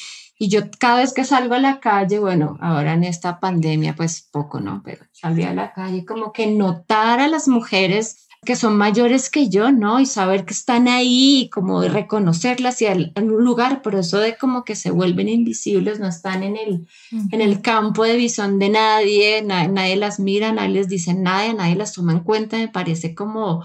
y 0.45 0.49
yo 0.51 0.61
cada 0.79 0.99
vez 0.99 1.15
que 1.15 1.25
salgo 1.25 1.55
a 1.55 1.59
la 1.59 1.81
calle, 1.81 2.19
bueno, 2.19 2.59
ahora 2.61 2.93
en 2.93 3.05
esta 3.05 3.41
pandemia 3.41 3.97
pues 3.97 4.29
poco, 4.31 4.61
¿no? 4.61 4.83
Pero 4.85 5.07
salí 5.11 5.43
a 5.43 5.55
la 5.55 5.73
calle 5.73 6.05
como 6.05 6.35
que 6.35 6.47
notar 6.47 7.19
a 7.19 7.29
las 7.29 7.49
mujeres 7.49 8.29
que 8.45 8.57
son 8.57 8.77
mayores 8.77 9.31
que 9.31 9.49
yo, 9.49 9.73
¿no? 9.73 10.01
Y 10.01 10.05
saber 10.05 10.45
que 10.45 10.53
están 10.53 10.87
ahí, 10.87 11.49
como 11.51 11.81
de 11.81 11.89
reconocerlas 11.89 12.83
y 12.83 12.85
en 12.85 13.13
un 13.17 13.43
lugar, 13.43 13.81
por 13.81 13.95
eso 13.95 14.19
de 14.19 14.37
como 14.37 14.65
que 14.65 14.77
se 14.77 14.91
vuelven 14.91 15.31
invisibles, 15.31 15.99
no 15.99 16.09
están 16.09 16.43
en 16.43 16.59
el, 16.59 16.87
en 17.33 17.41
el 17.41 17.63
campo 17.63 18.05
de 18.05 18.17
visión 18.17 18.59
de 18.59 18.69
nadie, 18.69 19.41
nadie 19.41 19.97
las 19.97 20.21
mira, 20.21 20.53
nadie 20.53 20.75
les 20.75 20.89
dice 20.91 21.15
nada, 21.15 21.55
nadie 21.55 21.75
las 21.75 21.95
toma 21.95 22.13
en 22.13 22.21
cuenta, 22.21 22.59
me 22.59 22.69
parece 22.69 23.15
como, 23.15 23.65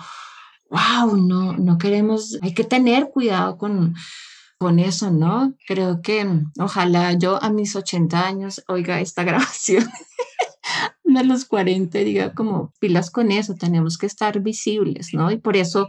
wow, 0.69 1.17
no, 1.17 1.57
no 1.57 1.77
queremos, 1.77 2.37
hay 2.41 2.53
que 2.53 2.63
tener 2.63 3.09
cuidado 3.09 3.57
con, 3.57 3.95
con 4.59 4.77
eso, 4.77 5.09
¿no? 5.09 5.53
Creo 5.65 6.01
que 6.01 6.27
ojalá 6.59 7.13
yo 7.13 7.41
a 7.41 7.49
mis 7.49 7.75
80 7.77 8.27
años 8.27 8.61
oiga 8.67 8.99
esta 8.99 9.23
grabación 9.29 9.89
de 11.03 11.23
los 11.23 11.45
40 11.45 11.97
diga 11.99 12.33
como 12.33 12.73
pilas 12.79 13.09
con 13.09 13.31
eso, 13.31 13.55
tenemos 13.55 13.97
que 13.97 14.05
estar 14.05 14.41
visibles, 14.41 15.13
¿no? 15.13 15.31
Y 15.31 15.37
por 15.37 15.55
eso 15.55 15.87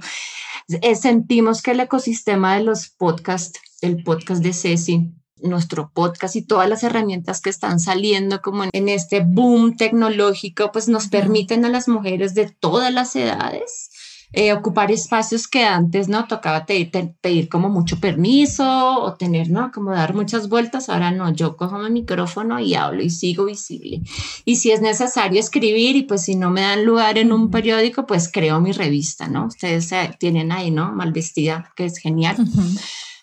eh, 0.68 0.94
sentimos 0.94 1.62
que 1.62 1.72
el 1.72 1.80
ecosistema 1.80 2.56
de 2.56 2.62
los 2.62 2.88
podcasts, 2.88 3.60
el 3.80 4.02
podcast 4.04 4.40
de 4.42 4.52
Ceci, 4.52 5.12
nuestro 5.42 5.90
podcast 5.92 6.36
y 6.36 6.42
todas 6.42 6.68
las 6.68 6.84
herramientas 6.84 7.40
que 7.40 7.50
están 7.50 7.80
saliendo 7.80 8.40
como 8.40 8.64
en 8.72 8.88
este 8.88 9.20
boom 9.20 9.76
tecnológico, 9.76 10.70
pues 10.70 10.86
nos 10.86 11.08
permiten 11.08 11.64
a 11.64 11.70
las 11.70 11.88
mujeres 11.88 12.34
de 12.34 12.54
todas 12.60 12.92
las 12.92 13.16
edades 13.16 13.90
eh, 14.32 14.52
ocupar 14.52 14.92
espacios 14.92 15.48
que 15.48 15.64
antes 15.64 16.08
no 16.08 16.26
tocaba 16.26 16.64
pedir, 16.64 16.90
pedir, 17.20 17.48
como 17.48 17.68
mucho 17.68 17.98
permiso 17.98 19.02
o 19.02 19.14
tener, 19.14 19.50
¿no? 19.50 19.72
Como 19.72 19.90
dar 19.90 20.14
muchas 20.14 20.48
vueltas. 20.48 20.88
Ahora 20.88 21.10
no, 21.10 21.32
yo 21.34 21.56
cojo 21.56 21.78
mi 21.78 21.90
micrófono 21.90 22.60
y 22.60 22.74
hablo 22.74 23.02
y 23.02 23.10
sigo 23.10 23.46
visible. 23.46 24.02
Y 24.44 24.56
si 24.56 24.70
es 24.70 24.80
necesario 24.80 25.40
escribir 25.40 25.96
y 25.96 26.02
pues 26.04 26.22
si 26.22 26.36
no 26.36 26.50
me 26.50 26.60
dan 26.60 26.84
lugar 26.84 27.18
en 27.18 27.32
un 27.32 27.50
periódico, 27.50 28.06
pues 28.06 28.30
creo 28.32 28.60
mi 28.60 28.70
revista, 28.70 29.26
¿no? 29.26 29.46
Ustedes 29.46 29.90
tienen 30.18 30.52
ahí, 30.52 30.70
¿no? 30.70 30.92
Mal 30.92 31.12
vestida, 31.12 31.72
que 31.74 31.86
es 31.86 31.98
genial. 31.98 32.36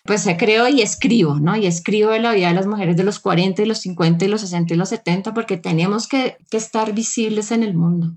pues 0.04 0.22
se 0.22 0.36
creo 0.36 0.68
y 0.68 0.82
escribo, 0.82 1.38
¿no? 1.38 1.56
Y 1.56 1.66
escribo 1.66 2.10
de 2.10 2.20
la 2.20 2.32
vida 2.32 2.48
de 2.48 2.54
las 2.54 2.66
mujeres 2.66 2.96
de 2.96 3.04
los 3.04 3.18
40 3.18 3.62
y 3.62 3.66
los 3.66 3.78
50 3.78 4.24
y 4.24 4.28
los 4.28 4.42
60 4.42 4.74
y 4.74 4.76
los 4.76 4.88
70 4.90 5.32
porque 5.32 5.56
tenemos 5.56 6.06
que, 6.06 6.36
que 6.50 6.56
estar 6.58 6.94
visibles 6.94 7.50
en 7.50 7.62
el 7.62 7.74
mundo. 7.74 8.14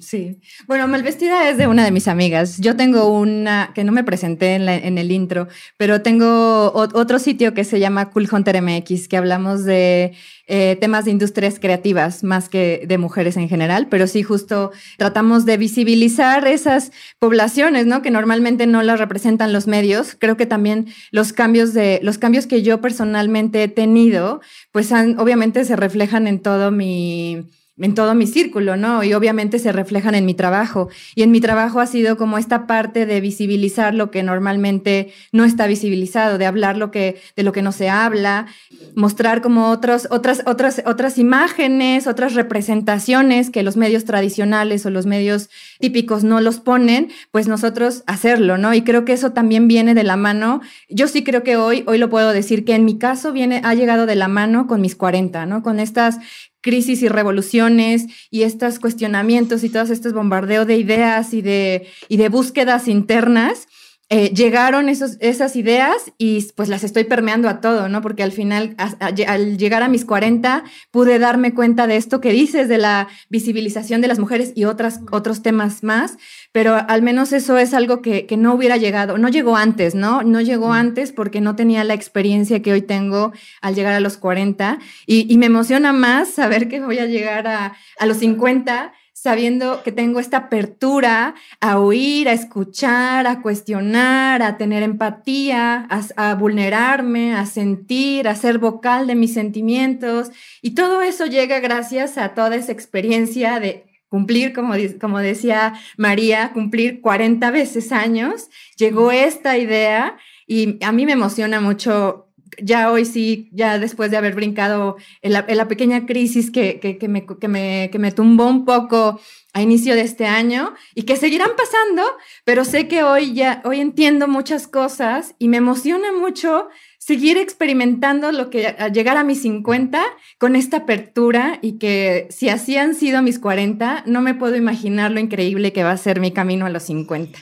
Sí. 0.00 0.40
Bueno, 0.66 0.88
Malvestida 0.88 1.48
es 1.48 1.58
de 1.58 1.68
una 1.68 1.84
de 1.84 1.92
mis 1.92 2.08
amigas. 2.08 2.58
Yo 2.58 2.74
tengo 2.74 3.08
una, 3.08 3.70
que 3.72 3.84
no 3.84 3.92
me 3.92 4.02
presenté 4.02 4.54
en, 4.56 4.98
el 4.98 5.12
intro, 5.12 5.46
pero 5.76 6.02
tengo 6.02 6.72
otro 6.74 7.20
sitio 7.20 7.54
que 7.54 7.62
se 7.62 7.78
llama 7.78 8.10
Cool 8.10 8.28
Hunter 8.30 8.60
MX, 8.60 9.06
que 9.06 9.16
hablamos 9.16 9.64
de 9.64 10.12
eh, 10.48 10.76
temas 10.80 11.04
de 11.04 11.12
industrias 11.12 11.60
creativas 11.60 12.24
más 12.24 12.48
que 12.48 12.84
de 12.88 12.98
mujeres 12.98 13.36
en 13.36 13.48
general, 13.48 13.86
pero 13.88 14.08
sí 14.08 14.24
justo 14.24 14.72
tratamos 14.98 15.44
de 15.44 15.56
visibilizar 15.56 16.48
esas 16.48 16.90
poblaciones, 17.20 17.86
¿no? 17.86 18.02
Que 18.02 18.10
normalmente 18.10 18.66
no 18.66 18.82
las 18.82 18.98
representan 18.98 19.52
los 19.52 19.68
medios. 19.68 20.16
Creo 20.18 20.36
que 20.36 20.46
también 20.46 20.88
los 21.12 21.32
cambios 21.32 21.72
de, 21.74 22.00
los 22.02 22.18
cambios 22.18 22.48
que 22.48 22.62
yo 22.62 22.80
personalmente 22.80 23.62
he 23.62 23.68
tenido, 23.68 24.40
pues 24.72 24.90
obviamente 24.90 25.64
se 25.64 25.76
reflejan 25.76 26.26
en 26.26 26.40
todo 26.40 26.72
mi 26.72 27.46
en 27.76 27.94
todo 27.94 28.14
mi 28.14 28.26
círculo, 28.26 28.76
¿no? 28.76 29.02
Y 29.02 29.14
obviamente 29.14 29.58
se 29.58 29.72
reflejan 29.72 30.14
en 30.14 30.24
mi 30.26 30.34
trabajo. 30.34 30.88
Y 31.16 31.22
en 31.22 31.32
mi 31.32 31.40
trabajo 31.40 31.80
ha 31.80 31.86
sido 31.86 32.16
como 32.16 32.38
esta 32.38 32.66
parte 32.66 33.04
de 33.04 33.20
visibilizar 33.20 33.94
lo 33.94 34.12
que 34.12 34.22
normalmente 34.22 35.12
no 35.32 35.44
está 35.44 35.66
visibilizado, 35.66 36.38
de 36.38 36.46
hablar 36.46 36.76
lo 36.76 36.92
que, 36.92 37.20
de 37.34 37.42
lo 37.42 37.52
que 37.52 37.62
no 37.62 37.72
se 37.72 37.88
habla, 37.88 38.46
mostrar 38.94 39.42
como 39.42 39.70
otras, 39.70 40.06
otras, 40.10 40.44
otras 40.86 41.18
imágenes, 41.18 42.06
otras 42.06 42.34
representaciones 42.34 43.50
que 43.50 43.64
los 43.64 43.76
medios 43.76 44.04
tradicionales 44.04 44.86
o 44.86 44.90
los 44.90 45.06
medios 45.06 45.50
típicos 45.80 46.22
no 46.22 46.40
los 46.40 46.60
ponen, 46.60 47.10
pues 47.32 47.48
nosotros 47.48 48.04
hacerlo, 48.06 48.56
¿no? 48.56 48.72
Y 48.72 48.82
creo 48.82 49.04
que 49.04 49.14
eso 49.14 49.32
también 49.32 49.66
viene 49.66 49.94
de 49.94 50.04
la 50.04 50.16
mano. 50.16 50.60
Yo 50.88 51.08
sí 51.08 51.24
creo 51.24 51.42
que 51.42 51.56
hoy, 51.56 51.82
hoy 51.88 51.98
lo 51.98 52.08
puedo 52.08 52.32
decir 52.32 52.64
que 52.64 52.76
en 52.76 52.84
mi 52.84 52.98
caso 52.98 53.32
viene, 53.32 53.60
ha 53.64 53.74
llegado 53.74 54.06
de 54.06 54.14
la 54.14 54.28
mano 54.28 54.68
con 54.68 54.80
mis 54.80 54.94
40, 54.94 55.44
¿no? 55.46 55.62
Con 55.64 55.80
estas 55.80 56.18
crisis 56.64 57.02
y 57.02 57.08
revoluciones 57.08 58.06
y 58.30 58.42
estos 58.42 58.78
cuestionamientos 58.78 59.62
y 59.64 59.68
todos 59.68 59.90
estos 59.90 60.14
bombardeos 60.14 60.66
de 60.66 60.78
ideas 60.78 61.34
y 61.34 61.42
de, 61.42 61.86
y 62.08 62.16
de 62.16 62.30
búsquedas 62.30 62.88
internas, 62.88 63.68
eh, 64.10 64.34
llegaron 64.34 64.90
esos, 64.90 65.16
esas 65.20 65.56
ideas 65.56 66.12
y 66.18 66.42
pues 66.52 66.68
las 66.68 66.84
estoy 66.84 67.04
permeando 67.04 67.48
a 67.48 67.62
todo, 67.62 67.88
¿no? 67.88 68.02
Porque 68.02 68.22
al 68.22 68.32
final, 68.32 68.76
al 68.78 69.56
llegar 69.56 69.82
a 69.82 69.88
mis 69.88 70.04
40, 70.04 70.62
pude 70.90 71.18
darme 71.18 71.54
cuenta 71.54 71.86
de 71.86 71.96
esto 71.96 72.20
que 72.20 72.30
dices, 72.30 72.68
de 72.68 72.76
la 72.76 73.08
visibilización 73.30 74.02
de 74.02 74.08
las 74.08 74.18
mujeres 74.18 74.52
y 74.54 74.66
otras, 74.66 75.00
otros 75.10 75.42
temas 75.42 75.82
más, 75.82 76.18
pero 76.52 76.74
al 76.74 77.00
menos 77.00 77.32
eso 77.32 77.56
es 77.56 77.72
algo 77.72 78.02
que, 78.02 78.26
que 78.26 78.36
no 78.36 78.54
hubiera 78.54 78.76
llegado, 78.76 79.16
no 79.16 79.28
llegó 79.30 79.56
antes, 79.56 79.94
¿no? 79.94 80.22
No 80.22 80.42
llegó 80.42 80.74
antes 80.74 81.10
porque 81.10 81.40
no 81.40 81.56
tenía 81.56 81.82
la 81.82 81.94
experiencia 81.94 82.60
que 82.60 82.72
hoy 82.72 82.82
tengo 82.82 83.32
al 83.62 83.74
llegar 83.74 83.94
a 83.94 84.00
los 84.00 84.18
40 84.18 84.80
y, 85.06 85.32
y 85.32 85.38
me 85.38 85.46
emociona 85.46 85.94
más 85.94 86.28
saber 86.28 86.68
que 86.68 86.80
voy 86.80 86.98
a 86.98 87.06
llegar 87.06 87.46
a, 87.46 87.74
a 87.98 88.06
los 88.06 88.18
50 88.18 88.92
sabiendo 89.24 89.82
que 89.82 89.90
tengo 89.90 90.20
esta 90.20 90.36
apertura 90.36 91.34
a 91.58 91.78
oír, 91.78 92.28
a 92.28 92.34
escuchar, 92.34 93.26
a 93.26 93.40
cuestionar, 93.40 94.42
a 94.42 94.58
tener 94.58 94.82
empatía, 94.82 95.88
a, 95.88 96.34
vulnerarme, 96.34 97.32
a 97.32 97.46
sentir, 97.46 98.28
a 98.28 98.34
ser 98.34 98.58
vocal 98.58 99.06
de 99.06 99.14
mis 99.14 99.32
sentimientos. 99.32 100.30
Y 100.60 100.72
todo 100.74 101.00
eso 101.00 101.24
llega 101.24 101.60
gracias 101.60 102.18
a 102.18 102.34
toda 102.34 102.54
esa 102.54 102.72
experiencia 102.72 103.60
de 103.60 103.86
cumplir, 104.10 104.52
como, 104.52 104.74
como 105.00 105.18
decía 105.20 105.72
María, 105.96 106.52
cumplir 106.52 107.00
40 107.00 107.50
veces 107.50 107.92
años. 107.92 108.50
Llegó 108.76 109.10
esta 109.10 109.56
idea 109.56 110.18
y 110.46 110.84
a 110.84 110.92
mí 110.92 111.06
me 111.06 111.12
emociona 111.12 111.62
mucho 111.62 112.28
ya 112.62 112.90
hoy 112.90 113.04
sí, 113.04 113.48
ya 113.52 113.78
después 113.78 114.10
de 114.10 114.16
haber 114.16 114.34
brincado 114.34 114.96
en 115.22 115.32
la, 115.32 115.68
pequeña 115.68 116.06
crisis 116.06 116.50
que, 116.50 116.78
que, 116.80 117.08
me, 117.08 117.26
que, 117.26 117.48
me, 117.48 117.88
que 117.90 117.98
me 117.98 118.12
tumbó 118.12 118.46
un 118.46 118.64
poco 118.64 119.20
a 119.54 119.62
inicio 119.62 119.94
de 119.94 120.02
este 120.02 120.26
año 120.26 120.74
y 120.94 121.04
que 121.04 121.16
seguirán 121.16 121.50
pasando, 121.56 122.02
pero 122.44 122.64
sé 122.64 122.88
que 122.88 123.04
hoy 123.04 123.34
ya, 123.34 123.62
hoy 123.64 123.80
entiendo 123.80 124.26
muchas 124.26 124.66
cosas 124.66 125.34
y 125.38 125.48
me 125.48 125.58
emociona 125.58 126.12
mucho 126.12 126.68
seguir 126.98 127.36
experimentando 127.36 128.32
lo 128.32 128.50
que 128.50 128.66
al 128.66 128.92
llegar 128.92 129.16
a 129.16 129.24
mis 129.24 129.42
50 129.42 130.02
con 130.38 130.56
esta 130.56 130.78
apertura 130.78 131.58
y 131.62 131.78
que 131.78 132.26
si 132.30 132.48
así 132.48 132.76
han 132.76 132.94
sido 132.94 133.22
mis 133.22 133.38
40, 133.38 134.04
no 134.06 134.22
me 134.22 134.34
puedo 134.34 134.56
imaginar 134.56 135.12
lo 135.12 135.20
increíble 135.20 135.72
que 135.72 135.84
va 135.84 135.92
a 135.92 135.96
ser 135.98 136.18
mi 136.18 136.32
camino 136.32 136.66
a 136.66 136.70
los 136.70 136.82
50. 136.84 137.38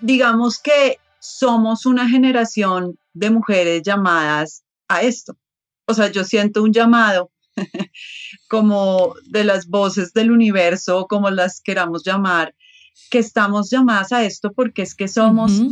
Digamos 0.00 0.58
que 0.58 0.98
somos 1.24 1.86
una 1.86 2.08
generación 2.08 2.98
de 3.14 3.30
mujeres 3.30 3.82
llamadas 3.82 4.62
a 4.88 5.02
esto. 5.02 5.36
O 5.86 5.94
sea, 5.94 6.10
yo 6.10 6.22
siento 6.22 6.62
un 6.62 6.72
llamado 6.72 7.30
como 8.48 9.14
de 9.26 9.44
las 9.44 9.66
voces 9.66 10.12
del 10.12 10.30
universo, 10.30 11.06
como 11.08 11.30
las 11.30 11.62
queramos 11.62 12.04
llamar, 12.04 12.54
que 13.10 13.18
estamos 13.18 13.70
llamadas 13.70 14.12
a 14.12 14.24
esto 14.24 14.52
porque 14.52 14.82
es 14.82 14.94
que 14.94 15.08
somos, 15.08 15.62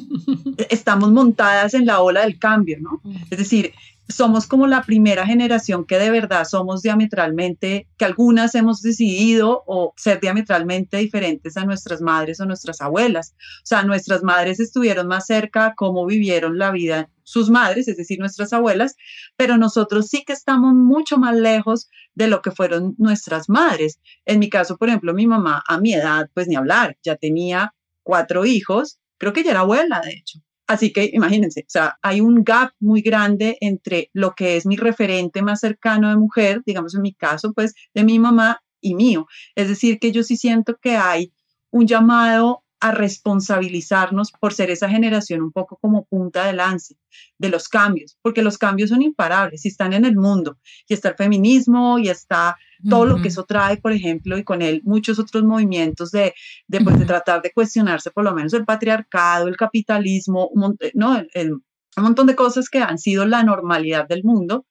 estamos 0.71 1.13
montadas 1.13 1.75
en 1.75 1.87
la 1.87 2.01
ola 2.01 2.23
del 2.23 2.39
cambio, 2.39 2.79
¿no? 2.81 3.03
Es 3.31 3.39
decir, 3.39 3.73
somos 4.09 4.47
como 4.47 4.67
la 4.67 4.83
primera 4.83 5.27
generación 5.27 5.85
que 5.85 5.99
de 5.99 6.11
verdad 6.11 6.45
somos 6.45 6.83
diametralmente, 6.83 7.89
que 7.97 8.05
algunas 8.05 8.55
hemos 8.55 8.83
decidido 8.83 9.63
o 9.67 9.95
ser 9.97 10.21
diametralmente 10.21 10.99
diferentes 10.99 11.57
a 11.57 11.65
nuestras 11.65 12.01
madres 12.01 12.41
o 12.41 12.47
nuestras 12.47 12.81
abuelas. 12.81 13.35
O 13.39 13.67
sea, 13.67 13.83
nuestras 13.83 14.23
madres 14.23 14.61
estuvieron 14.61 15.07
más 15.09 15.27
cerca 15.27 15.67
a 15.67 15.75
cómo 15.75 16.07
vivieron 16.07 16.59
la 16.59 16.71
vida 16.71 17.11
sus 17.25 17.51
madres, 17.51 17.89
es 17.89 17.97
decir, 17.97 18.19
nuestras 18.19 18.53
abuelas, 18.53 18.97
pero 19.37 19.57
nosotros 19.57 20.09
sí 20.09 20.25
que 20.25 20.33
estamos 20.33 20.75
mucho 20.75 21.19
más 21.19 21.37
lejos 21.37 21.89
de 22.15 22.27
lo 22.27 22.43
que 22.43 22.51
fueron 22.51 22.95
nuestras 22.99 23.49
madres. 23.49 24.01
En 24.25 24.39
mi 24.39 24.51
caso, 24.51 24.77
por 24.77 24.89
ejemplo, 24.89 25.15
mi 25.15 25.27
mamá 25.27 25.63
a 25.67 25.79
mi 25.79 25.95
edad, 25.95 26.29
pues 26.35 26.49
ni 26.49 26.57
hablar, 26.57 26.99
ya 27.03 27.17
tenía 27.17 27.75
cuatro 28.03 28.45
hijos, 28.45 28.99
creo 29.19 29.33
que 29.33 29.45
ya 29.45 29.53
era 29.53 29.61
abuela, 29.61 30.01
de 30.01 30.13
hecho 30.13 30.41
Así 30.73 30.91
que 30.91 31.11
imagínense, 31.13 31.61
o 31.61 31.71
sea, 31.71 31.99
hay 32.01 32.23
un 32.23 32.43
gap 32.45 32.73
muy 32.81 33.03
grande 33.03 33.59
entre 33.61 34.09
lo 34.15 34.35
que 34.35 34.57
es 34.57 34.65
mi 34.65 34.77
referente 34.77 35.43
más 35.43 35.61
cercano 35.61 36.09
de 36.09 36.17
mujer, 36.17 36.63
digamos 36.65 36.95
en 36.95 37.03
mi 37.03 37.13
caso, 37.13 37.53
pues 37.53 37.75
de 37.93 38.05
mi 38.05 38.19
mamá 38.19 38.63
y 38.81 38.95
mío. 38.95 39.27
Es 39.55 39.69
decir, 39.69 39.99
que 39.99 40.13
yo 40.13 40.23
sí 40.23 40.39
siento 40.39 40.79
que 40.81 40.97
hay 40.97 41.33
un 41.71 41.87
llamado 41.87 42.65
a 42.81 42.91
responsabilizarnos 42.91 44.33
por 44.33 44.55
ser 44.55 44.71
esa 44.71 44.89
generación 44.89 45.43
un 45.43 45.53
poco 45.53 45.79
como 45.81 46.05
punta 46.05 46.47
de 46.47 46.55
lance 46.55 46.97
de 47.39 47.49
los 47.51 47.69
cambios, 47.69 48.17
porque 48.23 48.43
los 48.43 48.57
cambios 48.57 48.91
son 48.91 49.03
imparables 49.03 49.65
y 49.65 49.69
están 49.69 49.93
en 49.93 50.05
el 50.05 50.17
mundo, 50.17 50.59
y 50.89 50.95
está 50.95 51.11
el 51.11 51.15
feminismo, 51.15 51.99
y 51.99 52.09
está 52.09 52.57
todo 52.89 53.07
lo 53.07 53.23
que 53.23 53.29
eso 53.29 53.45
trae, 53.45 53.77
por 53.77 53.93
ejemplo, 53.93 54.37
y 54.37 54.45
con 54.45 54.63
él 54.63 54.81
muchos 54.85 55.19
otros 55.19 55.45
movimientos 55.45 56.11
de, 56.11 56.35
de, 56.67 56.81
pues, 56.81 56.99
de 56.99 57.05
tratar 57.05 57.43
de 57.43 57.53
cuestionarse 57.53 58.11
por 58.11 58.25
lo 58.25 58.33
menos 58.33 58.53
el 58.55 58.65
patriarcado, 58.65 59.49
el 59.49 59.57
capitalismo, 59.57 60.49
un, 60.49 60.77
¿no? 60.95 61.17
un 61.17 61.63
montón 62.03 62.27
de 62.27 62.37
cosas 62.37 62.69
que 62.69 62.79
han 62.79 62.99
sido 62.99 63.25
la 63.27 63.43
normalidad 63.43 64.09
del 64.09 64.25
mundo. 64.25 64.67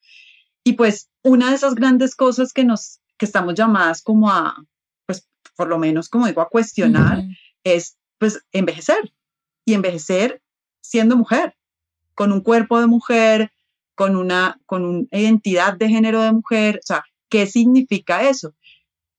Y 0.63 0.73
pues 0.73 1.09
una 1.23 1.49
de 1.49 1.55
esas 1.55 1.75
grandes 1.75 2.15
cosas 2.15 2.53
que 2.53 2.63
nos, 2.63 2.99
que 3.17 3.25
estamos 3.25 3.55
llamadas 3.55 4.01
como 4.01 4.29
a, 4.29 4.55
pues 5.05 5.27
por 5.55 5.67
lo 5.67 5.77
menos 5.77 6.09
como 6.09 6.27
digo, 6.27 6.41
a 6.41 6.49
cuestionar, 6.49 7.23
es 7.63 7.97
pues 8.17 8.45
envejecer 8.51 9.13
y 9.65 9.73
envejecer 9.73 10.41
siendo 10.81 11.15
mujer, 11.15 11.55
con 12.13 12.31
un 12.31 12.41
cuerpo 12.41 12.79
de 12.79 12.87
mujer, 12.87 13.51
con 13.95 14.15
una, 14.15 14.59
con 14.65 14.85
una 14.85 15.07
identidad 15.11 15.77
de 15.77 15.89
género 15.89 16.21
de 16.21 16.31
mujer, 16.31 16.77
o 16.77 16.85
sea, 16.85 17.03
¿qué 17.31 17.47
significa 17.47 18.29
eso? 18.29 18.53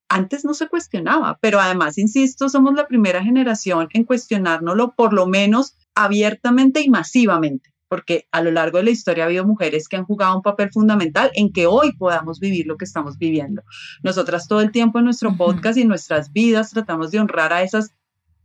Antes 0.08 0.44
no 0.44 0.52
se 0.52 0.68
cuestionaba, 0.68 1.38
pero 1.40 1.58
además, 1.58 1.96
insisto, 1.96 2.48
somos 2.48 2.74
la 2.74 2.86
primera 2.86 3.24
generación 3.24 3.88
en 3.94 4.04
cuestionárnoslo 4.04 4.94
por 4.94 5.14
lo 5.14 5.26
menos 5.26 5.78
abiertamente 5.94 6.82
y 6.82 6.90
masivamente, 6.90 7.72
porque 7.88 8.28
a 8.30 8.42
lo 8.42 8.50
largo 8.50 8.76
de 8.76 8.84
la 8.84 8.90
historia 8.90 9.24
ha 9.24 9.26
habido 9.26 9.46
mujeres 9.46 9.88
que 9.88 9.96
han 9.96 10.04
jugado 10.04 10.36
un 10.36 10.42
papel 10.42 10.70
fundamental 10.70 11.30
en 11.34 11.50
que 11.50 11.66
hoy 11.66 11.92
podamos 11.94 12.38
vivir 12.38 12.66
lo 12.66 12.76
que 12.76 12.84
estamos 12.84 13.16
viviendo. 13.16 13.62
Nosotras 14.02 14.46
todo 14.46 14.60
el 14.60 14.70
tiempo 14.70 14.98
en 14.98 15.06
nuestro 15.06 15.34
podcast 15.36 15.78
y 15.78 15.82
en 15.82 15.88
nuestras 15.88 16.30
vidas 16.30 16.70
tratamos 16.70 17.10
de 17.10 17.20
honrar 17.20 17.54
a 17.54 17.62
esas 17.62 17.94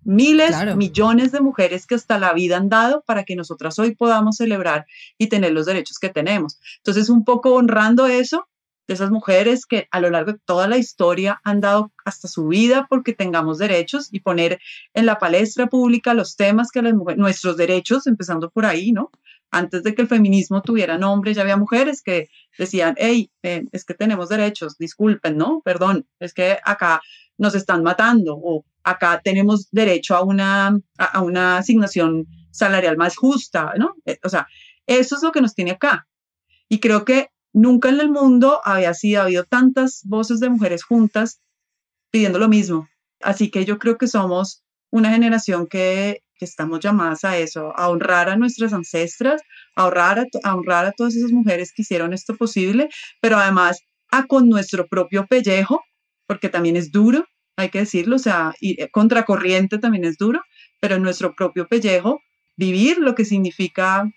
miles, 0.06 0.56
millones 0.78 1.34
de 1.34 1.42
mujeres 1.42 1.86
que 1.86 1.96
hasta 1.96 2.18
la 2.18 2.32
vida 2.32 2.56
han 2.56 2.70
dado 2.70 3.04
para 3.06 3.26
que 3.26 3.36
nosotras 3.36 3.78
hoy 3.78 3.94
podamos 3.94 4.38
celebrar 4.38 4.86
y 5.18 5.28
tener 5.28 5.52
los 5.52 5.66
derechos 5.66 6.00
que 6.00 6.08
tenemos. 6.08 6.62
Entonces, 6.78 7.10
un 7.10 7.26
poco 7.26 7.56
honrando 7.56 8.08
eso 8.08 8.48
de 8.88 8.94
esas 8.94 9.12
mujeres 9.12 9.65
que 9.65 9.88
a 9.91 10.00
lo 10.00 10.10
largo 10.10 10.34
de 10.34 10.39
toda 10.46 10.67
la 10.67 10.77
historia 10.77 11.41
han 11.44 11.60
dado 11.60 11.91
hasta 12.06 12.27
su 12.27 12.48
vida 12.48 12.88
porque 12.89 13.13
tengamos 13.13 13.58
derechos 13.58 14.08
y 14.12 14.22
poner 14.22 14.60
en 14.94 15.06
la 15.06 15.20
palestra 15.20 15.67
pública 15.67 16.13
los 16.13 16.36
temas 16.36 16.72
que 16.72 16.82
las 16.82 16.94
mujeres, 16.94 17.20
nuestros 17.20 17.58
derechos, 17.58 18.08
empezando 18.08 18.50
por 18.50 18.65
ahí, 18.65 18.91
¿no? 18.91 19.12
Antes 19.51 19.84
de 19.84 19.94
que 19.94 20.01
el 20.01 20.08
feminismo 20.08 20.62
tuviera 20.62 20.98
nombre, 20.98 21.34
ya 21.34 21.41
había 21.41 21.58
mujeres 21.58 22.01
que 22.01 22.29
decían, 22.58 22.96
hey, 22.98 23.32
eh, 23.44 23.65
es 23.72 23.86
que 23.86 23.94
tenemos 23.94 24.29
derechos, 24.29 24.77
disculpen, 24.77 25.38
¿no? 25.38 25.62
Perdón, 25.63 26.08
es 26.20 26.34
que 26.34 26.58
acá 26.63 27.01
nos 27.38 27.56
están 27.56 27.84
matando 27.84 28.36
o 28.36 28.65
acá 28.84 29.22
tenemos 29.24 29.70
derecho 29.72 30.15
a 30.15 30.24
una, 30.24 30.77
a, 30.98 31.22
una 31.22 31.58
asignación 31.58 32.27
salarial 32.51 32.98
más 32.98 33.15
justa, 33.15 33.74
¿no? 33.77 33.96
Eh, 34.06 34.17
o 34.24 34.29
sea, 34.29 34.48
eso 34.86 35.15
es 35.15 35.24
lo 35.24 35.32
que 35.32 35.41
nos 35.41 35.53
tiene 35.53 35.72
acá. 35.72 36.08
Y 36.70 36.79
creo 36.79 37.06
que 37.06 37.29
nunca 37.54 37.89
en 37.89 38.00
el 38.00 38.10
mundo 38.10 38.62
había 38.63 38.94
sido, 38.94 39.24
habido 39.24 39.44
tantas 39.44 40.01
voces 40.06 40.39
de 40.39 40.50
mujeres 40.50 40.84
juntas 40.84 41.42
pidiendo 42.12 42.39
lo 42.39 42.48
mismo. 42.48 42.88
Así 43.22 43.50
que 43.50 43.66
yo 43.66 43.80
creo 43.80 43.98
que 43.98 44.08
somos 44.08 44.63
una 44.92 45.12
generación 45.12 45.68
que, 45.68 46.22
que 46.38 46.46
estamos 46.46 46.80
llamadas 46.80 47.24
a 47.24 47.38
eso, 47.38 47.74
a 47.75 47.89
honrar 47.89 48.30
a 48.30 48.38
nuestras 48.38 48.74
ancestras, 48.74 49.42
a 49.75 49.86
honrar 49.88 50.25
a, 50.44 50.56
honrar 50.56 50.86
a 50.86 50.92
todas 50.92 51.16
esas 51.16 51.32
mujeres 51.32 51.72
que 51.74 51.82
hicieron 51.82 52.13
esto 52.13 52.36
posible, 52.36 52.89
pero 53.22 53.38
además 53.38 53.82
a 54.12 54.25
con 54.25 54.48
nuestro 54.50 54.88
propio 54.88 55.25
pellejo, 55.27 55.82
porque 56.27 56.50
también 56.50 56.75
es 56.77 56.92
duro, 56.92 57.25
hay 57.58 57.70
que 57.70 57.80
decirlo, 57.80 58.18
o 58.18 58.20
sea, 58.20 58.54
eh, 58.62 58.89
contracorriente 58.92 59.80
también 59.80 60.06
es 60.06 60.18
duro, 60.18 60.42
pero 60.80 60.96
en 60.96 61.01
nuestro 61.01 61.36
propio 61.36 61.68
pellejo, 61.68 62.22
vivir 62.56 63.00
lo 63.00 63.16
que 63.16 63.25
significa, 63.25 64.10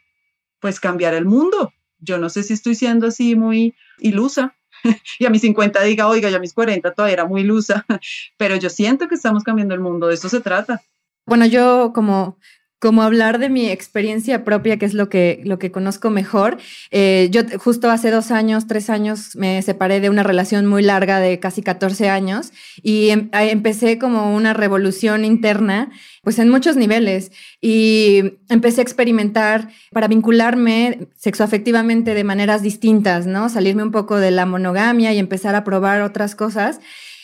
pues, 0.60 0.78
cambiar 0.78 1.14
el 1.14 1.24
mundo. 1.24 1.72
Yo 2.00 2.18
no 2.18 2.28
sé 2.28 2.42
si 2.42 2.52
estoy 2.52 2.74
siendo 2.74 3.06
así 3.06 3.36
muy 3.36 3.74
ilusa, 3.98 4.56
y 5.18 5.26
a 5.26 5.30
mis 5.30 5.42
50 5.42 5.82
diga, 5.82 6.08
oiga, 6.08 6.30
ya 6.30 6.36
a 6.36 6.40
mis 6.40 6.54
40 6.54 6.92
todavía 6.94 7.14
era 7.14 7.24
muy 7.26 7.42
ilusa, 7.42 7.86
pero 8.36 8.56
yo 8.56 8.70
siento 8.70 9.08
que 9.08 9.14
estamos 9.14 9.44
cambiando 9.44 9.74
el 9.74 9.80
mundo, 9.80 10.08
de 10.08 10.14
eso 10.14 10.28
se 10.28 10.40
trata. 10.40 10.82
Bueno, 11.26 11.46
yo 11.46 11.92
como 11.94 12.38
como 12.80 13.02
hablar 13.02 13.38
de 13.38 13.50
mi 13.50 13.68
experiencia 13.68 14.42
propia, 14.42 14.78
que 14.78 14.86
es 14.86 14.94
lo 14.94 15.10
que, 15.10 15.42
lo 15.44 15.58
que 15.58 15.70
conozco 15.70 16.08
mejor. 16.08 16.56
Eh, 16.90 17.28
yo 17.30 17.42
justo 17.58 17.90
hace 17.90 18.10
dos 18.10 18.30
años, 18.30 18.66
tres 18.66 18.88
años, 18.88 19.36
me 19.36 19.60
separé 19.60 20.00
de 20.00 20.08
una 20.08 20.22
relación 20.22 20.64
muy 20.66 20.82
larga 20.82 21.20
de 21.20 21.38
casi 21.38 21.62
14 21.62 22.08
años 22.08 22.52
y 22.82 23.10
em, 23.10 23.28
empecé 23.32 23.98
como 23.98 24.34
una 24.34 24.54
revolución 24.54 25.26
interna, 25.26 25.90
pues 26.22 26.38
en 26.38 26.48
muchos 26.48 26.76
niveles. 26.76 27.32
Y 27.60 28.38
empecé 28.48 28.80
a 28.80 28.84
experimentar 28.84 29.68
para 29.92 30.08
vincularme 30.08 31.08
sexoafectivamente 31.16 32.14
de 32.14 32.24
maneras 32.24 32.62
distintas, 32.62 33.26
¿no? 33.26 33.50
Salirme 33.50 33.82
un 33.82 33.92
poco 33.92 34.16
de 34.16 34.30
la 34.30 34.46
monogamia 34.46 35.12
y 35.12 35.18
empezar 35.18 35.54
a 35.54 35.64
probar 35.64 36.00
otras 36.00 36.34
cosas. 36.34 36.80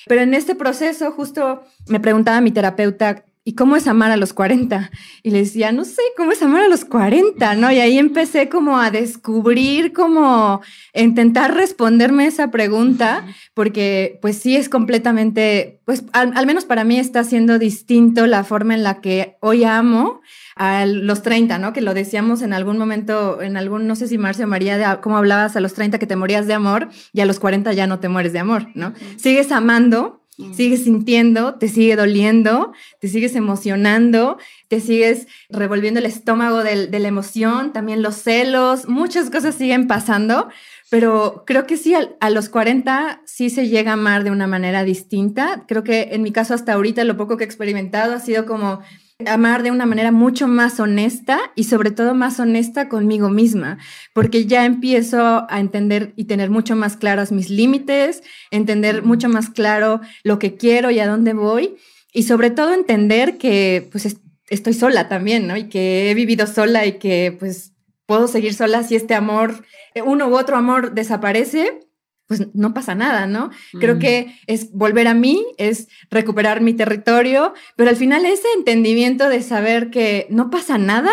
Pero 0.07 0.21
en 0.21 0.35
este 0.35 0.55
proceso 0.55 1.11
justo 1.11 1.65
me 1.89 1.99
preguntaba 1.99 2.41
mi 2.41 2.53
terapeuta, 2.53 3.25
¿y 3.49 3.55
cómo 3.55 3.77
es 3.77 3.87
amar 3.87 4.11
a 4.11 4.17
los 4.17 4.33
40? 4.33 4.91
Y 5.23 5.31
le 5.31 5.39
decía, 5.39 5.71
no 5.71 5.85
sé, 5.85 6.03
¿cómo 6.17 6.33
es 6.33 6.43
amar 6.43 6.65
a 6.65 6.69
los 6.69 6.85
40? 6.85 7.55
¿No? 7.55 7.71
Y 7.71 7.79
ahí 7.79 7.97
empecé 7.97 8.49
como 8.49 8.77
a 8.77 8.91
descubrir, 8.91 9.93
como 9.93 10.63
intentar 10.93 11.55
responderme 11.55 12.27
esa 12.27 12.51
pregunta, 12.51 13.25
porque 13.55 14.19
pues 14.21 14.37
sí 14.37 14.57
es 14.57 14.69
completamente, 14.69 15.81
pues 15.85 16.03
al, 16.13 16.45
menos 16.45 16.65
para 16.65 16.83
mí 16.83 16.99
está 16.99 17.23
siendo 17.23 17.61
distinto 17.61 18.27
la 18.27 18.43
forma 18.43 18.75
en 18.75 18.83
la 18.83 19.01
que 19.01 19.37
hoy 19.41 19.63
amo 19.63 20.23
a 20.57 20.85
los 20.85 21.23
30, 21.23 21.59
¿no? 21.59 21.73
Que 21.73 21.83
lo 21.83 21.95
decíamos 21.95 22.43
en 22.43 22.53
algún 22.53 22.79
momento, 22.79 23.41
en 23.43 23.57
algún, 23.57 23.87
no 23.87 23.95
sé 23.95 24.09
si 24.09 24.19
Marcia 24.19 24.47
o 24.47 24.49
María, 24.49 24.77
de 24.77 25.01
cómo 25.01 25.19
hablabas 25.19 25.55
a 25.55 25.61
los 25.61 25.73
30 25.73 26.01
que 26.01 26.09
te 26.09 26.17
morías 26.17 26.49
de 26.49 26.55
amor 26.55 26.89
y 27.13 27.21
a 27.21 27.27
los 27.27 27.39
40 27.39 27.73
ya 27.75 27.87
no 27.87 28.01
te 28.01 28.09
mueres 28.09 28.33
de 28.33 28.41
amor, 28.41 28.67
¿no? 28.75 28.93
Sigues 29.19 29.53
amando, 29.53 30.26
Sigues 30.53 30.85
sintiendo, 30.85 31.55
te 31.55 31.67
sigue 31.69 31.97
doliendo, 31.97 32.73
te 33.01 33.09
sigues 33.09 33.35
emocionando, 33.35 34.37
te 34.69 34.81
sigues 34.81 35.29
revolviendo 35.49 35.99
el 35.99 36.05
estómago 36.05 36.63
de, 36.63 36.89
la 36.89 37.09
emoción, 37.09 37.73
también 37.73 38.03
los 38.03 38.17
celos, 38.17 38.87
muchas 38.87 39.31
cosas 39.31 39.55
siguen 39.55 39.87
pasando, 39.87 40.49
pero 40.91 41.45
creo 41.47 41.67
que 41.67 41.79
sí, 41.79 41.95
a, 41.95 42.31
los 42.31 42.51
40 42.51 43.23
sí 43.25 43.49
se 43.49 43.69
llega 43.69 43.93
a 43.93 43.95
amar 43.95 44.25
de 44.25 44.31
una 44.31 44.47
manera 44.47 44.85
distinta. 44.85 45.65
Creo 45.67 45.83
que 45.83 46.11
en 46.13 46.23
mi 46.23 46.33
caso 46.33 46.53
hasta 46.53 46.75
ahorita 46.75 47.03
lo 47.05 47.17
poco 47.17 47.39
que 47.39 47.45
he 47.45 47.47
experimentado 47.47 48.13
ha 48.13 48.21
sido 48.21 48.45
como 48.45 48.83
amar 49.25 49.63
de 49.63 49.71
una 49.71 49.87
manera 49.87 50.13
mucho 50.13 50.47
más 50.47 50.79
honesta 50.79 51.39
y 51.55 51.65
sobre 51.65 51.91
todo 51.91 52.15
más 52.15 52.39
honesta 52.39 52.89
conmigo 52.89 53.31
misma, 53.31 53.79
porque 54.13 54.45
ya 54.45 54.67
empiezo 54.67 55.47
a 55.49 55.59
entender 55.59 56.13
y 56.17 56.25
tener 56.25 56.51
mucho 56.51 56.77
más 56.77 56.97
claros 56.97 57.33
mis 57.33 57.49
límites, 57.49 58.23
entender 58.51 59.03
mucho 59.03 59.29
más 59.31 59.49
claro 59.49 60.01
lo 60.23 60.39
que 60.39 60.57
quiero 60.57 60.91
y 60.91 60.99
a 60.99 61.07
dónde 61.07 61.33
voy 61.33 61.77
y 62.13 62.25
sobre 62.25 62.51
todo 62.51 62.75
entender 62.75 63.39
que 63.39 63.89
pues 63.91 64.19
estoy 64.51 64.75
sola 64.75 65.09
también, 65.09 65.47
¿no? 65.47 65.57
Y 65.57 65.69
que 65.71 66.11
he 66.11 66.15
vivido 66.15 66.47
sola 66.47 66.85
y 66.85 66.99
que 66.99 67.35
pues 67.39 67.73
puedo 68.05 68.29
seguir 68.29 68.53
sola 68.53 68.83
si 68.83 68.97
este 68.97 69.15
amor, 69.15 69.65
uno 70.05 70.29
u 70.29 70.37
otro 70.37 70.57
amor 70.57 70.93
desaparece, 70.93 71.86
pues 72.27 72.55
no 72.55 72.75
pasa 72.75 72.95
nada, 72.95 73.27
¿no? 73.27 73.51
Creo 73.79 73.99
que 73.99 74.35
es 74.47 74.73
volver 74.73 75.07
a 75.09 75.15
mí, 75.15 75.45
es 75.59 75.89
recuperar 76.11 76.61
mi 76.61 76.75
territorio, 76.75 77.55
pero 77.77 77.91
al 77.91 77.97
final 77.97 78.25
ese 78.25 78.49
entendimiento 78.57 79.29
de 79.29 79.43
saber 79.43 79.91
que 79.91 80.27
no 80.31 80.51
pasa 80.51 80.79
nada, 80.79 81.13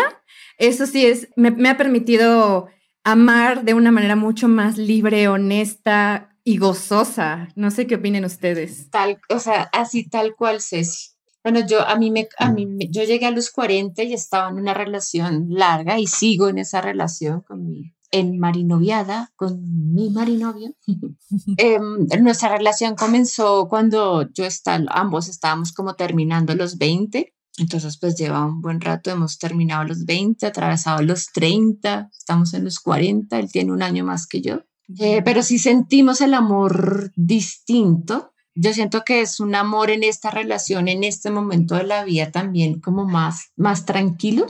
eso 0.58 0.86
sí 0.86 1.06
es, 1.06 1.28
me, 1.36 1.68
ha 1.68 1.76
permitido 1.76 2.68
amar 3.04 3.64
de 3.64 3.74
una 3.74 3.92
manera 3.92 4.16
mucho 4.16 4.48
más 4.48 4.76
libre, 4.76 5.28
honesta 5.28 6.36
y 6.42 6.58
gozosa. 6.58 7.48
No 7.54 7.70
sé 7.70 7.86
qué 7.86 7.96
opinen 7.96 8.24
ustedes. 8.24 8.90
Tal, 8.90 9.20
o 9.28 9.38
sea, 9.38 9.68
así 9.72 10.08
tal 10.08 10.34
cual, 10.34 10.60
Ceci. 10.60 11.10
Bueno, 11.42 11.60
yo 11.66 11.86
a 11.86 11.96
mí 11.96 12.10
me, 12.10 12.26
a 12.38 12.50
mí 12.50 12.66
yo 12.90 13.04
llegué 13.04 13.26
a 13.26 13.30
los 13.30 13.50
40 13.50 14.02
y 14.02 14.14
estaba 14.14 14.48
en 14.48 14.56
una 14.56 14.72
relación 14.72 15.46
larga 15.50 15.98
y 15.98 16.06
sigo 16.06 16.48
en 16.48 16.56
esa 16.56 16.80
relación 16.80 17.42
con 17.42 17.68
mi 17.68 17.94
en 18.14 18.38
marinoviada 18.38 19.32
con 19.34 19.60
mi 19.92 20.08
marinovio. 20.10 20.72
Em, 21.56 22.06
nuestra 22.22 22.56
relación 22.56 22.94
comenzó 22.94 23.66
cuando 23.68 24.30
yo 24.32 24.44
estaba, 24.44 24.84
ambos 24.90 25.28
estábamos 25.28 25.72
como 25.72 25.94
terminando 25.94 26.54
los 26.54 26.78
20. 26.78 27.34
Entonces, 27.58 27.98
pues 27.98 28.16
lleva 28.16 28.46
un 28.46 28.60
buen 28.60 28.80
rato, 28.80 29.10
hemos 29.10 29.38
terminado 29.38 29.84
los 29.84 30.04
20, 30.04 30.46
atravesado 30.46 31.02
los 31.02 31.26
30, 31.32 32.10
estamos 32.16 32.54
en 32.54 32.64
los 32.64 32.78
40, 32.80 33.38
él 33.38 33.50
tiene 33.50 33.72
un 33.72 33.82
año 33.82 34.04
más 34.04 34.26
que 34.26 34.40
yo. 34.40 34.62
Eh, 34.98 35.22
pero 35.24 35.42
sí 35.42 35.58
sentimos 35.58 36.20
el 36.20 36.34
amor 36.34 37.12
distinto. 37.16 38.32
Yo 38.54 38.72
siento 38.72 39.02
que 39.04 39.22
es 39.22 39.40
un 39.40 39.54
amor 39.56 39.90
en 39.90 40.04
esta 40.04 40.30
relación, 40.30 40.86
en 40.86 41.02
este 41.02 41.30
momento 41.30 41.74
de 41.74 41.84
la 41.84 42.04
vida 42.04 42.30
también 42.30 42.80
como 42.80 43.06
más, 43.06 43.50
más 43.56 43.84
tranquilo, 43.84 44.46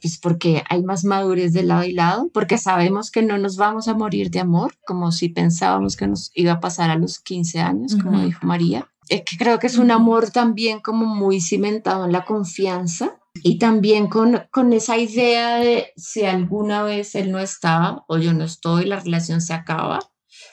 pues 0.00 0.18
porque 0.18 0.62
hay 0.68 0.82
más 0.82 1.04
madurez 1.04 1.52
de 1.52 1.62
lado 1.62 1.84
y 1.84 1.92
lado, 1.92 2.30
porque 2.32 2.58
sabemos 2.58 3.10
que 3.10 3.22
no 3.22 3.38
nos 3.38 3.56
vamos 3.56 3.88
a 3.88 3.94
morir 3.94 4.30
de 4.30 4.40
amor, 4.40 4.74
como 4.86 5.12
si 5.12 5.28
pensábamos 5.28 5.96
que 5.96 6.06
nos 6.06 6.30
iba 6.34 6.52
a 6.52 6.60
pasar 6.60 6.90
a 6.90 6.96
los 6.96 7.18
15 7.18 7.60
años, 7.60 7.96
como 8.02 8.20
dijo 8.20 8.46
María. 8.46 8.88
Es 9.08 9.22
que 9.22 9.36
creo 9.36 9.58
que 9.58 9.66
es 9.66 9.78
un 9.78 9.90
amor 9.90 10.30
también 10.30 10.80
como 10.80 11.06
muy 11.06 11.40
cimentado 11.40 12.04
en 12.04 12.12
la 12.12 12.24
confianza 12.24 13.18
y 13.42 13.58
también 13.58 14.08
con, 14.08 14.42
con 14.50 14.72
esa 14.72 14.98
idea 14.98 15.56
de 15.56 15.92
si 15.96 16.24
alguna 16.24 16.82
vez 16.82 17.14
él 17.14 17.32
no 17.32 17.38
estaba 17.38 18.04
o 18.06 18.18
yo 18.18 18.34
no 18.34 18.44
estoy, 18.44 18.84
la 18.84 19.00
relación 19.00 19.40
se 19.40 19.54
acaba, 19.54 20.00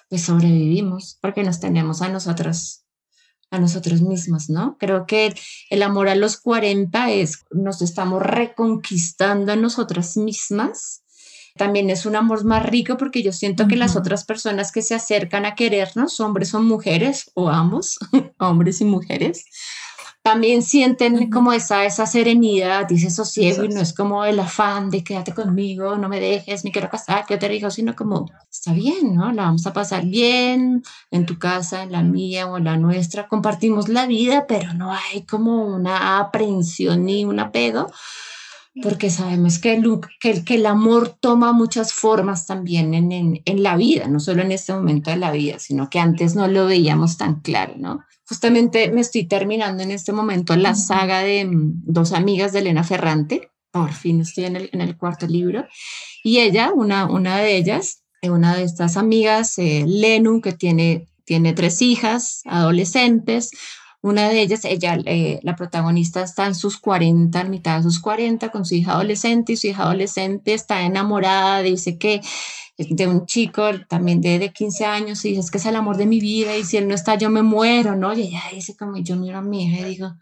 pues 0.09 0.23
sobrevivimos 0.23 1.17
porque 1.21 1.43
nos 1.43 1.59
tenemos 1.59 2.01
a 2.01 2.09
nosotros 2.09 2.84
a 3.55 3.59
nosotros 3.59 4.01
mismos, 4.01 4.49
¿no? 4.49 4.77
Creo 4.77 5.05
que 5.05 5.33
el 5.69 5.83
amor 5.83 6.09
a 6.09 6.15
los 6.15 6.37
40 6.37 7.11
es, 7.11 7.45
nos 7.51 7.81
estamos 7.81 8.21
reconquistando 8.21 9.51
a 9.51 9.55
nosotras 9.55 10.17
mismas. 10.17 11.03
También 11.57 11.89
es 11.89 12.05
un 12.05 12.15
amor 12.17 12.43
más 12.43 12.65
rico 12.65 12.97
porque 12.97 13.23
yo 13.23 13.31
siento 13.31 13.67
que 13.67 13.77
las 13.77 13.95
otras 13.95 14.25
personas 14.25 14.71
que 14.71 14.81
se 14.81 14.93
acercan 14.93 15.45
a 15.45 15.55
querernos, 15.55 16.19
hombres 16.19 16.53
o 16.53 16.61
mujeres, 16.61 17.31
o 17.33 17.49
ambos, 17.49 17.97
hombres 18.39 18.81
y 18.81 18.85
mujeres, 18.85 19.45
también 20.25 20.63
sienten 20.63 21.29
como 21.29 21.53
esa, 21.53 21.85
esa 21.85 22.07
serenidad 22.07 22.91
ese 22.91 23.11
sosiego 23.11 23.63
y 23.63 23.69
no 23.69 23.79
es 23.79 23.93
como 23.93 24.25
el 24.25 24.39
afán 24.39 24.89
de 24.89 25.03
quédate 25.03 25.35
conmigo, 25.35 25.97
no 25.97 26.09
me 26.09 26.19
dejes, 26.19 26.63
me 26.63 26.71
quiero 26.71 26.89
casar, 26.89 27.27
que 27.27 27.37
te 27.37 27.47
digo, 27.47 27.69
sino 27.69 27.95
como 27.95 28.25
está 28.49 28.73
bien, 28.73 29.13
¿no? 29.13 29.31
La 29.31 29.43
vamos 29.43 29.67
a 29.67 29.73
pasar 29.73 30.03
bien 30.03 30.81
en 31.11 31.27
tu 31.27 31.37
casa, 31.37 31.83
en 31.83 31.91
la 31.91 32.01
mía 32.01 32.47
o 32.47 32.57
en 32.57 32.63
la 32.63 32.75
nuestra, 32.75 33.27
compartimos 33.27 33.87
la 33.87 34.07
vida, 34.07 34.47
pero 34.47 34.73
no 34.73 34.91
hay 34.91 35.27
como 35.27 35.63
una 35.63 36.17
aprehensión 36.17 37.05
ni 37.05 37.23
un 37.23 37.39
apego 37.39 37.85
porque 38.81 39.09
sabemos 39.09 39.59
que 39.59 39.73
el, 39.73 39.99
que, 40.19 40.43
que 40.43 40.55
el 40.55 40.65
amor 40.65 41.15
toma 41.19 41.53
muchas 41.53 41.93
formas 41.93 42.45
también 42.45 42.93
en, 42.93 43.11
en, 43.11 43.41
en, 43.45 43.63
la 43.63 43.77
vida, 43.77 44.07
no 44.07 44.19
solo 44.19 44.41
en 44.41 44.51
este 44.51 44.73
momento 44.73 45.11
de 45.11 45.17
la 45.17 45.31
vida, 45.31 45.59
sino 45.59 45.89
que 45.89 45.99
antes 45.99 46.35
no 46.35 46.47
lo 46.47 46.65
veíamos 46.65 47.17
tan 47.17 47.39
claro, 47.39 47.75
¿no? 47.77 48.03
Justamente 48.27 48.91
me 48.91 49.01
estoy 49.01 49.25
terminando 49.25 49.83
en 49.83 49.91
este 49.91 50.11
momento 50.11 50.55
la 50.55 50.75
saga 50.75 51.19
de 51.19 51.45
mm, 51.45 51.83
dos 51.85 52.11
amigas 52.11 52.51
de 52.51 52.59
Elena 52.59 52.83
Ferrante. 52.83 53.49
Por 53.71 53.93
fin 53.93 54.21
estoy 54.21 54.45
en 54.45 54.55
el, 54.55 54.69
en 54.73 54.81
el 54.81 54.97
cuarto 54.97 55.27
libro. 55.27 55.65
Y 56.23 56.39
ella, 56.39 56.71
una, 56.73 57.05
una 57.05 57.37
de 57.37 57.55
ellas, 57.55 58.03
eh, 58.21 58.31
una 58.31 58.55
de 58.55 58.63
estas 58.63 58.97
amigas, 58.97 59.57
eh, 59.59 59.85
Lenu, 59.87 60.41
que 60.41 60.53
tiene, 60.53 61.07
tiene 61.23 61.53
tres 61.53 61.81
hijas 61.81 62.41
adolescentes. 62.45 63.51
Una 64.05 64.29
de 64.29 64.39
ellas, 64.39 64.65
ella, 64.65 64.99
eh, 65.05 65.39
la 65.41 65.55
protagonista 65.55 66.21
está 66.21 66.45
en 66.45 66.53
sus 66.53 66.77
40, 66.77 67.41
en 67.41 67.49
mitad 67.49 67.77
de 67.77 67.83
sus 67.83 67.99
40, 67.99 68.51
con 68.51 68.63
su 68.63 68.75
hija 68.75 68.91
adolescente 68.91 69.53
y 69.53 69.57
su 69.57 69.65
hija 69.65 69.81
adolescente 69.81 70.53
está 70.53 70.83
enamorada, 70.83 71.63
dice 71.63 71.97
que 71.97 72.21
de 72.77 73.07
un 73.07 73.25
chico 73.25 73.63
también 73.89 74.21
de, 74.21 74.37
de 74.37 74.53
15 74.53 74.85
años 74.85 75.25
y 75.25 75.29
dice, 75.29 75.39
es 75.39 75.49
que 75.49 75.57
es 75.57 75.65
el 75.65 75.75
amor 75.75 75.97
de 75.97 76.05
mi 76.05 76.19
vida 76.19 76.55
y 76.55 76.63
si 76.63 76.77
él 76.77 76.87
no 76.87 76.93
está 76.93 77.15
yo 77.15 77.31
me 77.31 77.41
muero, 77.41 77.95
¿no? 77.95 78.13
Y 78.13 78.27
ella 78.27 78.43
dice 78.53 78.77
como 78.77 78.95
yo 78.97 79.15
miro 79.15 79.39
a 79.39 79.41
mi 79.41 79.65
hija 79.65 79.87
y 79.87 79.89
digo, 79.89 80.13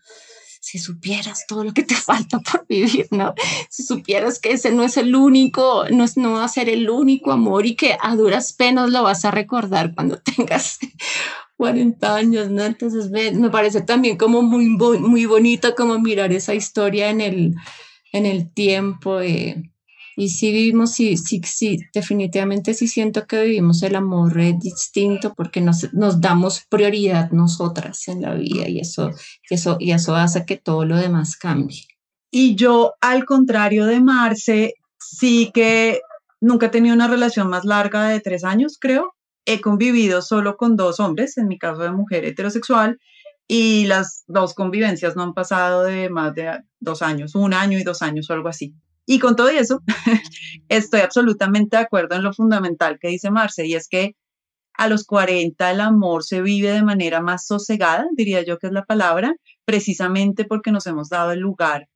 si 0.61 0.79
supieras 0.79 1.45
todo 1.45 1.65
lo 1.65 1.73
que 1.73 1.83
te 1.83 1.95
falta 2.09 2.39
por 2.39 2.65
vivir, 2.65 3.07
¿no? 3.11 3.33
Si 3.69 3.83
supieras 3.83 4.39
que 4.39 4.53
ese 4.53 4.71
no 4.71 4.83
es 4.83 4.95
el 4.95 5.13
único, 5.13 5.83
no, 5.91 6.05
es, 6.05 6.15
no 6.15 6.31
va 6.31 6.45
a 6.45 6.47
ser 6.47 6.69
el 6.69 6.89
único 6.89 7.33
amor 7.33 7.65
y 7.65 7.75
que 7.75 7.97
a 8.01 8.15
duras 8.15 8.53
penas 8.53 8.89
lo 8.89 9.03
vas 9.03 9.25
a 9.25 9.31
recordar 9.31 9.93
cuando 9.93 10.19
tengas 10.37 10.79
40 11.57 12.15
años, 12.15 12.49
¿no? 12.49 12.63
Entonces 12.63 13.09
me, 13.09 13.31
me 13.31 13.49
parece 13.49 13.81
también 13.81 14.17
como 14.17 14.41
muy, 14.41 14.67
muy 14.67 15.25
bonito 15.25 15.75
como 15.75 15.99
mirar 15.99 16.31
esa 16.31 16.53
historia 16.53 17.09
en 17.09 17.21
el, 17.21 17.55
en 18.11 18.25
el 18.25 18.51
tiempo. 18.53 19.21
Eh, 19.21 19.71
y 20.15 20.29
sí 20.29 20.51
vivimos, 20.51 20.91
sí, 20.91 21.17
sí, 21.17 21.41
sí, 21.43 21.79
definitivamente 21.93 22.73
sí 22.73 22.87
siento 22.87 23.25
que 23.25 23.43
vivimos 23.43 23.81
el 23.81 23.95
amor 23.95 24.35
distinto 24.59 25.33
porque 25.33 25.59
nos, 25.59 25.91
nos 25.93 26.21
damos 26.21 26.61
prioridad 26.69 27.31
nosotras 27.31 28.07
en 28.07 28.21
la 28.21 28.35
vida 28.35 28.69
y 28.69 28.79
eso, 28.79 29.11
eso, 29.49 29.77
y 29.79 29.91
eso 29.91 30.15
hace 30.15 30.45
que 30.45 30.57
todo 30.57 30.85
lo 30.85 30.97
demás 30.97 31.35
cambie. 31.35 31.87
Y 32.29 32.55
yo, 32.55 32.93
al 33.01 33.25
contrario 33.25 33.85
de 33.85 34.01
Marce, 34.01 34.75
sí 34.99 35.51
que 35.53 36.01
nunca 36.41 36.67
he 36.67 36.69
tenido 36.69 36.95
una 36.95 37.07
relación 37.07 37.47
más 37.49 37.65
larga 37.65 38.07
de 38.07 38.19
tres 38.19 38.43
años, 38.43 38.77
creo. 38.79 39.15
He 39.45 39.61
convivido 39.61 40.21
solo 40.21 40.57
con 40.57 40.75
dos 40.75 40.99
hombres, 40.99 41.37
en 41.37 41.47
mi 41.47 41.57
caso 41.57 41.81
de 41.81 41.91
mujer 41.91 42.25
heterosexual, 42.25 42.99
y 43.47 43.85
las 43.87 44.23
dos 44.27 44.53
convivencias 44.53 45.15
no 45.15 45.23
han 45.23 45.33
pasado 45.33 45.83
de 45.83 46.09
más 46.09 46.33
de 46.33 46.59
dos 46.79 47.01
años, 47.01 47.35
un 47.35 47.53
año 47.53 47.77
y 47.77 47.83
dos 47.83 48.01
años 48.01 48.29
o 48.29 48.33
algo 48.33 48.49
así. 48.49 48.73
Y 49.05 49.19
con 49.19 49.35
todo 49.35 49.49
eso, 49.49 49.81
estoy 50.69 51.01
absolutamente 51.01 51.75
de 51.77 51.83
acuerdo 51.83 52.15
en 52.15 52.23
lo 52.23 52.33
fundamental 52.33 52.97
que 52.99 53.09
dice 53.09 53.31
Marce, 53.31 53.65
y 53.65 53.75
es 53.75 53.87
que 53.89 54.15
a 54.75 54.87
los 54.87 55.05
40 55.05 55.71
el 55.71 55.81
amor 55.81 56.23
se 56.23 56.41
vive 56.41 56.71
de 56.71 56.83
manera 56.83 57.21
más 57.21 57.45
sosegada, 57.45 58.05
diría 58.15 58.43
yo 58.43 58.57
que 58.57 58.67
es 58.67 58.73
la 58.73 58.85
palabra, 58.85 59.35
precisamente 59.65 60.45
porque 60.45 60.71
nos 60.71 60.87
hemos 60.87 61.09
dado 61.09 61.31
el 61.31 61.39
lugar 61.39 61.87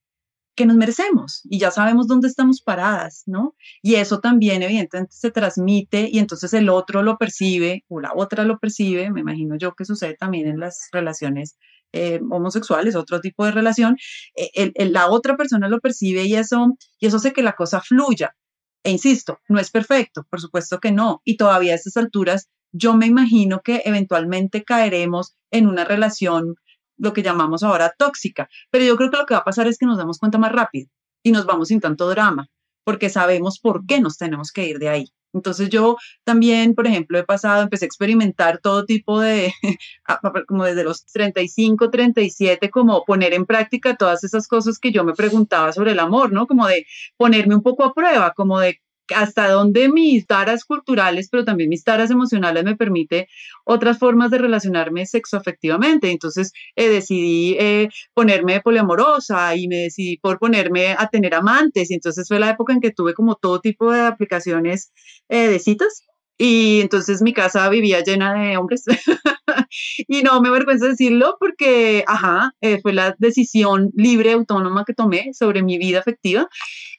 que 0.58 0.66
nos 0.66 0.76
merecemos 0.76 1.42
y 1.46 1.60
ya 1.60 1.72
sabemos 1.72 2.08
dónde 2.08 2.28
estamos 2.28 2.62
paradas, 2.62 3.24
¿no? 3.28 3.56
Y 3.82 3.96
eso 3.96 4.20
también 4.20 4.64
evidentemente 4.64 5.16
se 5.16 5.32
transmite 5.32 6.10
y 6.12 6.20
entonces 6.20 6.54
el 6.54 6.68
otro 6.70 7.04
lo 7.04 7.18
percibe 7.18 7.86
o 7.88 8.02
la 8.02 8.12
otra 8.16 8.44
lo 8.44 8.60
percibe, 8.60 9.12
me 9.12 9.22
imagino 9.22 9.56
yo 9.58 9.76
que 9.76 9.86
sucede 9.86 10.16
también 10.16 10.48
en 10.48 10.60
las 10.60 10.90
relaciones 10.92 11.58
eh, 11.94 12.20
homosexuales, 12.30 12.96
otro 12.96 13.22
tipo 13.22 13.46
de 13.46 13.52
relación, 13.52 13.96
eh, 14.36 14.74
la 14.90 15.10
otra 15.10 15.38
persona 15.38 15.70
lo 15.70 15.80
percibe 15.80 16.24
y 16.24 16.36
eso, 16.36 16.76
y 17.00 17.08
eso 17.08 17.18
hace 17.18 17.32
que 17.34 17.44
la 17.44 17.54
cosa 17.54 17.80
fluya. 17.82 18.36
E 18.84 18.92
insisto, 18.92 19.40
no 19.50 19.60
es 19.60 19.72
perfecto, 19.72 20.26
por 20.30 20.42
supuesto 20.42 20.80
que 20.80 20.92
no. 20.92 21.22
Y 21.24 21.38
todavía 21.38 21.74
a 21.74 21.76
estas 21.76 21.98
alturas, 21.98 22.50
yo 22.72 22.96
me 22.96 23.06
imagino 23.06 23.62
que 23.64 23.84
eventualmente 23.86 24.64
caeremos 24.64 25.36
en 25.52 25.68
una 25.68 25.86
relación, 25.86 26.56
lo 26.98 27.14
que 27.14 27.24
llamamos 27.24 27.64
ahora 27.64 27.94
tóxica. 27.98 28.50
Pero 28.72 28.86
yo 28.86 28.98
creo 28.98 29.10
que 29.10 29.18
lo 29.18 29.26
que 29.26 29.34
va 29.34 29.42
a 29.42 29.46
pasar 29.46 29.68
es 29.68 29.78
que 29.78 29.86
nos 29.86 29.98
damos 29.98 30.20
cuenta 30.20 30.38
más 30.38 30.52
rápido 30.52 30.90
y 31.24 31.32
nos 31.32 31.46
vamos 31.46 31.70
sin 31.70 31.80
tanto 31.80 32.10
drama, 32.10 32.48
porque 32.84 33.10
sabemos 33.10 33.60
por 33.60 33.86
qué 33.86 34.02
nos 34.02 34.18
tenemos 34.18 34.52
que 34.52 34.68
ir 34.68 34.80
de 34.80 34.90
ahí. 34.90 35.06
Entonces 35.34 35.70
yo 35.70 35.98
también, 36.24 36.74
por 36.74 36.88
ejemplo, 36.88 37.18
he 37.20 37.24
pasado, 37.24 37.62
empecé 37.62 37.86
a 37.86 37.88
experimentar 37.88 38.60
todo 38.60 38.86
tipo 38.86 39.20
de, 39.20 39.54
como 40.48 40.64
desde 40.64 40.84
los 40.84 41.06
35, 41.06 41.90
37, 41.90 42.70
como 42.70 43.04
poner 43.06 43.34
en 43.34 43.46
práctica 43.46 43.96
todas 43.96 44.24
esas 44.24 44.48
cosas 44.48 44.80
que 44.80 44.92
yo 44.92 45.04
me 45.04 45.14
preguntaba 45.14 45.74
sobre 45.74 45.92
el 45.92 46.00
amor, 46.00 46.32
¿no? 46.32 46.48
Como 46.48 46.68
de 46.68 46.86
ponerme 47.18 47.56
un 47.56 47.62
poco 47.62 47.84
a 47.84 47.94
prueba, 47.94 48.34
como 48.36 48.60
de 48.60 48.82
hasta 49.16 49.50
dónde 49.50 49.90
mis 49.90 50.26
taras 50.28 50.66
culturales, 50.66 51.30
pero 51.30 51.46
también 51.46 51.70
mis 51.70 51.84
taras 51.84 52.12
emocionales 52.12 52.64
me 52.64 52.76
permite 52.76 53.28
otras 53.64 54.00
formas 54.00 54.32
de 54.32 54.38
relacionarme 54.38 55.06
sexoafectivamente. 55.06 56.12
Entonces 56.12 56.52
eh, 56.76 56.90
decidí 56.90 57.56
eh, 57.60 57.90
ponerme 58.14 58.62
poliamorosa 58.62 59.56
y 59.56 59.68
me 59.68 59.78
decidí 59.78 60.18
por 60.18 60.40
ponerme 60.40 60.94
a 60.98 61.08
tener 61.10 61.36
amantes. 61.36 61.92
Y 61.92 61.96
entonces 61.96 62.28
fue 62.28 62.40
la 62.40 62.52
época 62.52 62.74
en 62.74 62.82
que 62.82 62.92
tuve 62.92 63.14
como 63.14 63.36
todo 63.36 63.60
tipo 63.60 63.92
de 63.92 64.02
aplicaciones 64.02 64.92
eh, 65.30 65.48
de 65.48 65.60
citas. 65.60 66.04
Y 66.40 66.82
entonces 66.82 67.24
mi 67.24 67.34
casa 67.34 67.68
vivía 67.70 68.04
llena 68.04 68.34
de 68.36 68.58
hombres. 68.58 68.84
y 70.08 70.22
no 70.22 70.40
me 70.40 70.50
avergüenza 70.50 70.88
decirlo 70.88 71.36
porque, 71.40 72.04
ajá, 72.06 72.52
fue 72.84 72.94
la 72.94 73.16
decisión 73.18 73.90
libre, 73.96 74.34
autónoma 74.34 74.86
que 74.86 74.94
tomé 74.94 75.32
sobre 75.34 75.64
mi 75.64 75.80
vida 75.80 76.00
afectiva 76.00 76.48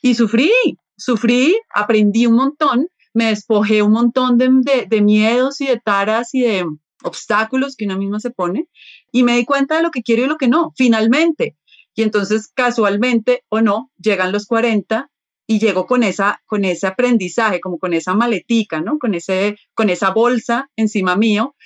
y 0.02 0.14
sufrí, 0.14 0.50
sufrí, 0.98 1.58
aprendí 1.74 2.26
un 2.26 2.34
montón, 2.34 2.88
me 3.14 3.26
despojé 3.26 3.82
un 3.82 3.92
montón 3.92 4.36
de, 4.36 4.86
de, 4.88 5.00
miedos 5.00 5.60
y 5.60 5.66
de 5.66 5.80
taras 5.80 6.34
y 6.34 6.42
de 6.42 6.66
obstáculos 7.02 7.76
que 7.76 7.86
una 7.86 7.96
misma 7.96 8.20
se 8.20 8.30
pone 8.30 8.68
y 9.12 9.22
me 9.22 9.36
di 9.36 9.44
cuenta 9.44 9.76
de 9.76 9.82
lo 9.82 9.90
que 9.90 10.02
quiero 10.02 10.24
y 10.24 10.26
lo 10.26 10.36
que 10.36 10.48
no, 10.48 10.72
finalmente. 10.76 11.56
Y 11.94 12.02
entonces, 12.02 12.50
casualmente 12.54 13.44
o 13.48 13.60
no, 13.60 13.90
llegan 13.96 14.32
los 14.32 14.46
40 14.46 15.10
y 15.46 15.58
llego 15.58 15.86
con, 15.86 16.02
esa, 16.02 16.42
con 16.46 16.64
ese 16.64 16.86
aprendizaje, 16.86 17.60
como 17.60 17.78
con 17.78 17.94
esa 17.94 18.14
maletica, 18.14 18.80
¿no? 18.80 18.98
Con, 18.98 19.14
ese, 19.14 19.56
con 19.74 19.88
esa 19.88 20.10
bolsa 20.10 20.70
encima 20.76 21.16
mío 21.16 21.56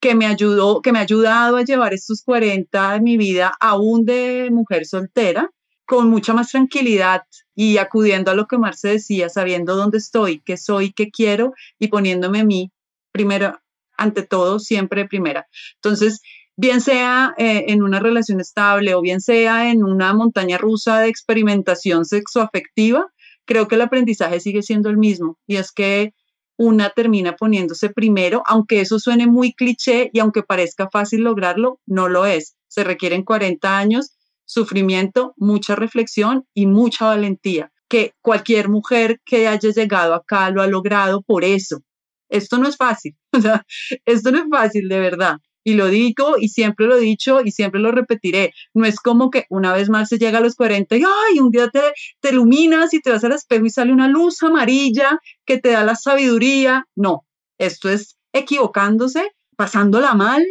que 0.00 0.14
me 0.14 0.26
ayudó, 0.26 0.82
que 0.82 0.92
me 0.92 0.98
ha 0.98 1.02
ayudado 1.02 1.56
a 1.56 1.62
llevar 1.62 1.94
estos 1.94 2.22
40 2.22 2.94
de 2.94 3.00
mi 3.00 3.16
vida 3.16 3.52
aún 3.60 4.04
de 4.04 4.48
mujer 4.50 4.84
soltera 4.84 5.50
con 5.84 6.08
mucha 6.08 6.32
más 6.32 6.50
tranquilidad 6.50 7.22
y 7.54 7.78
acudiendo 7.78 8.30
a 8.30 8.34
lo 8.34 8.46
que 8.46 8.58
Marce 8.58 8.88
decía, 8.88 9.28
sabiendo 9.28 9.76
dónde 9.76 9.98
estoy, 9.98 10.40
qué 10.40 10.56
soy, 10.56 10.92
qué 10.92 11.10
quiero 11.10 11.52
y 11.78 11.88
poniéndome 11.88 12.40
a 12.40 12.44
mí 12.44 12.72
primero, 13.12 13.60
ante 13.96 14.22
todo, 14.22 14.58
siempre 14.58 15.06
primera. 15.06 15.46
Entonces, 15.76 16.22
bien 16.56 16.80
sea 16.80 17.34
eh, 17.38 17.66
en 17.68 17.82
una 17.82 18.00
relación 18.00 18.40
estable 18.40 18.94
o 18.94 19.00
bien 19.00 19.20
sea 19.20 19.70
en 19.70 19.84
una 19.84 20.12
montaña 20.14 20.58
rusa 20.58 21.00
de 21.00 21.08
experimentación 21.08 22.04
sexoafectiva, 22.04 23.06
creo 23.44 23.68
que 23.68 23.76
el 23.76 23.82
aprendizaje 23.82 24.40
sigue 24.40 24.62
siendo 24.62 24.88
el 24.88 24.96
mismo 24.96 25.38
y 25.46 25.56
es 25.56 25.72
que 25.72 26.14
una 26.56 26.90
termina 26.90 27.34
poniéndose 27.34 27.90
primero, 27.90 28.42
aunque 28.46 28.80
eso 28.80 28.98
suene 28.98 29.26
muy 29.26 29.52
cliché 29.52 30.10
y 30.12 30.20
aunque 30.20 30.42
parezca 30.42 30.88
fácil 30.90 31.22
lograrlo, 31.22 31.80
no 31.86 32.08
lo 32.08 32.26
es. 32.26 32.56
Se 32.68 32.84
requieren 32.84 33.24
40 33.24 33.78
años 33.78 34.12
sufrimiento, 34.52 35.34
mucha 35.36 35.74
reflexión 35.76 36.46
y 36.54 36.66
mucha 36.66 37.06
valentía. 37.06 37.70
que 37.88 38.14
cualquier 38.22 38.70
mujer 38.70 39.20
que 39.24 39.48
haya 39.48 39.70
llegado 39.70 40.14
acá 40.14 40.50
lo 40.50 40.62
ha 40.62 40.66
logrado 40.66 41.20
por 41.22 41.44
eso. 41.44 41.82
Esto 42.30 42.56
no 42.56 42.66
es 42.66 42.76
fácil, 42.78 43.14
o 43.32 43.40
sea, 43.40 43.66
esto 44.06 44.30
no 44.32 44.38
es 44.38 44.44
fácil 44.50 44.88
de 44.88 44.98
verdad. 44.98 45.36
Y 45.64 45.74
lo 45.74 45.88
digo 45.88 46.36
y 46.38 46.48
siempre 46.48 46.86
lo 46.86 46.96
he 46.96 47.00
dicho 47.00 47.40
y 47.44 47.52
siempre 47.52 47.80
lo 47.80 47.92
repetiré. 47.92 48.52
No 48.74 48.84
es 48.84 48.98
como 48.98 49.30
que 49.30 49.44
una 49.50 49.72
vez 49.74 49.88
más 49.90 50.08
se 50.08 50.18
llega 50.18 50.38
a 50.38 50.40
los 50.40 50.56
40 50.56 50.96
y 50.96 51.02
ay, 51.04 51.38
un 51.38 51.50
día 51.50 51.68
te, 51.68 51.80
te 52.20 52.30
iluminas 52.30 52.94
y 52.94 53.00
te 53.00 53.10
vas 53.10 53.24
al 53.24 53.32
espejo 53.32 53.66
y 53.66 53.70
sale 53.70 53.92
una 53.92 54.08
luz 54.08 54.42
amarilla 54.42 55.20
que 55.44 55.58
te 55.58 55.70
da 55.70 55.84
la 55.84 55.94
sabiduría. 55.94 56.86
No, 56.96 57.26
esto 57.58 57.88
es 57.90 58.16
equivocándose, 58.32 59.30
pasándola 59.56 60.14
mal 60.14 60.44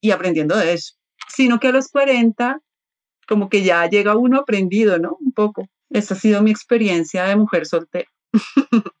y 0.00 0.10
aprendiendo 0.10 0.56
de 0.56 0.74
eso. 0.74 0.94
Sino 1.28 1.60
que 1.60 1.68
a 1.68 1.72
los 1.72 1.88
40 1.88 2.60
como 3.28 3.48
que 3.48 3.62
ya 3.62 3.86
llega 3.88 4.16
uno 4.16 4.38
aprendido, 4.40 4.98
¿no? 4.98 5.16
Un 5.20 5.32
poco. 5.32 5.68
Esa 5.90 6.14
ha 6.14 6.18
sido 6.18 6.42
mi 6.42 6.50
experiencia 6.50 7.24
de 7.24 7.36
mujer 7.36 7.66
soltera. 7.66 8.08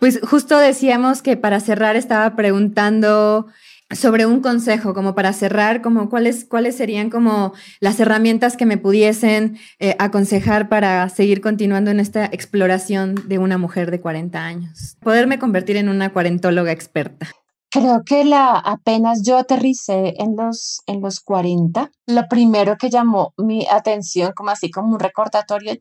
Pues 0.00 0.20
justo 0.22 0.58
decíamos 0.58 1.22
que 1.22 1.38
para 1.38 1.60
cerrar 1.60 1.96
estaba 1.96 2.36
preguntando 2.36 3.46
sobre 3.90 4.26
un 4.26 4.40
consejo, 4.40 4.92
como 4.92 5.14
para 5.14 5.32
cerrar, 5.32 5.80
como 5.80 6.10
cuáles, 6.10 6.44
cuáles 6.44 6.76
serían 6.76 7.08
como 7.08 7.54
las 7.80 7.98
herramientas 8.00 8.58
que 8.58 8.66
me 8.66 8.76
pudiesen 8.76 9.56
eh, 9.78 9.96
aconsejar 9.98 10.68
para 10.68 11.08
seguir 11.08 11.40
continuando 11.40 11.90
en 11.90 12.00
esta 12.00 12.26
exploración 12.26 13.14
de 13.28 13.38
una 13.38 13.56
mujer 13.56 13.90
de 13.90 14.02
40 14.02 14.44
años. 14.44 14.98
Poderme 15.00 15.38
convertir 15.38 15.78
en 15.78 15.88
una 15.88 16.12
cuarentóloga 16.12 16.72
experta. 16.72 17.28
Creo 17.74 18.04
que 18.04 18.24
la, 18.24 18.52
apenas 18.52 19.22
yo 19.24 19.36
aterricé 19.36 20.14
en 20.18 20.36
los, 20.36 20.80
en 20.86 21.00
los 21.00 21.20
40, 21.20 21.90
lo 22.06 22.28
primero 22.28 22.76
que 22.78 22.88
llamó 22.88 23.34
mi 23.36 23.66
atención, 23.66 24.32
como 24.36 24.50
así 24.50 24.70
como 24.70 24.94
un 24.94 25.00
recordatorio, 25.00 25.74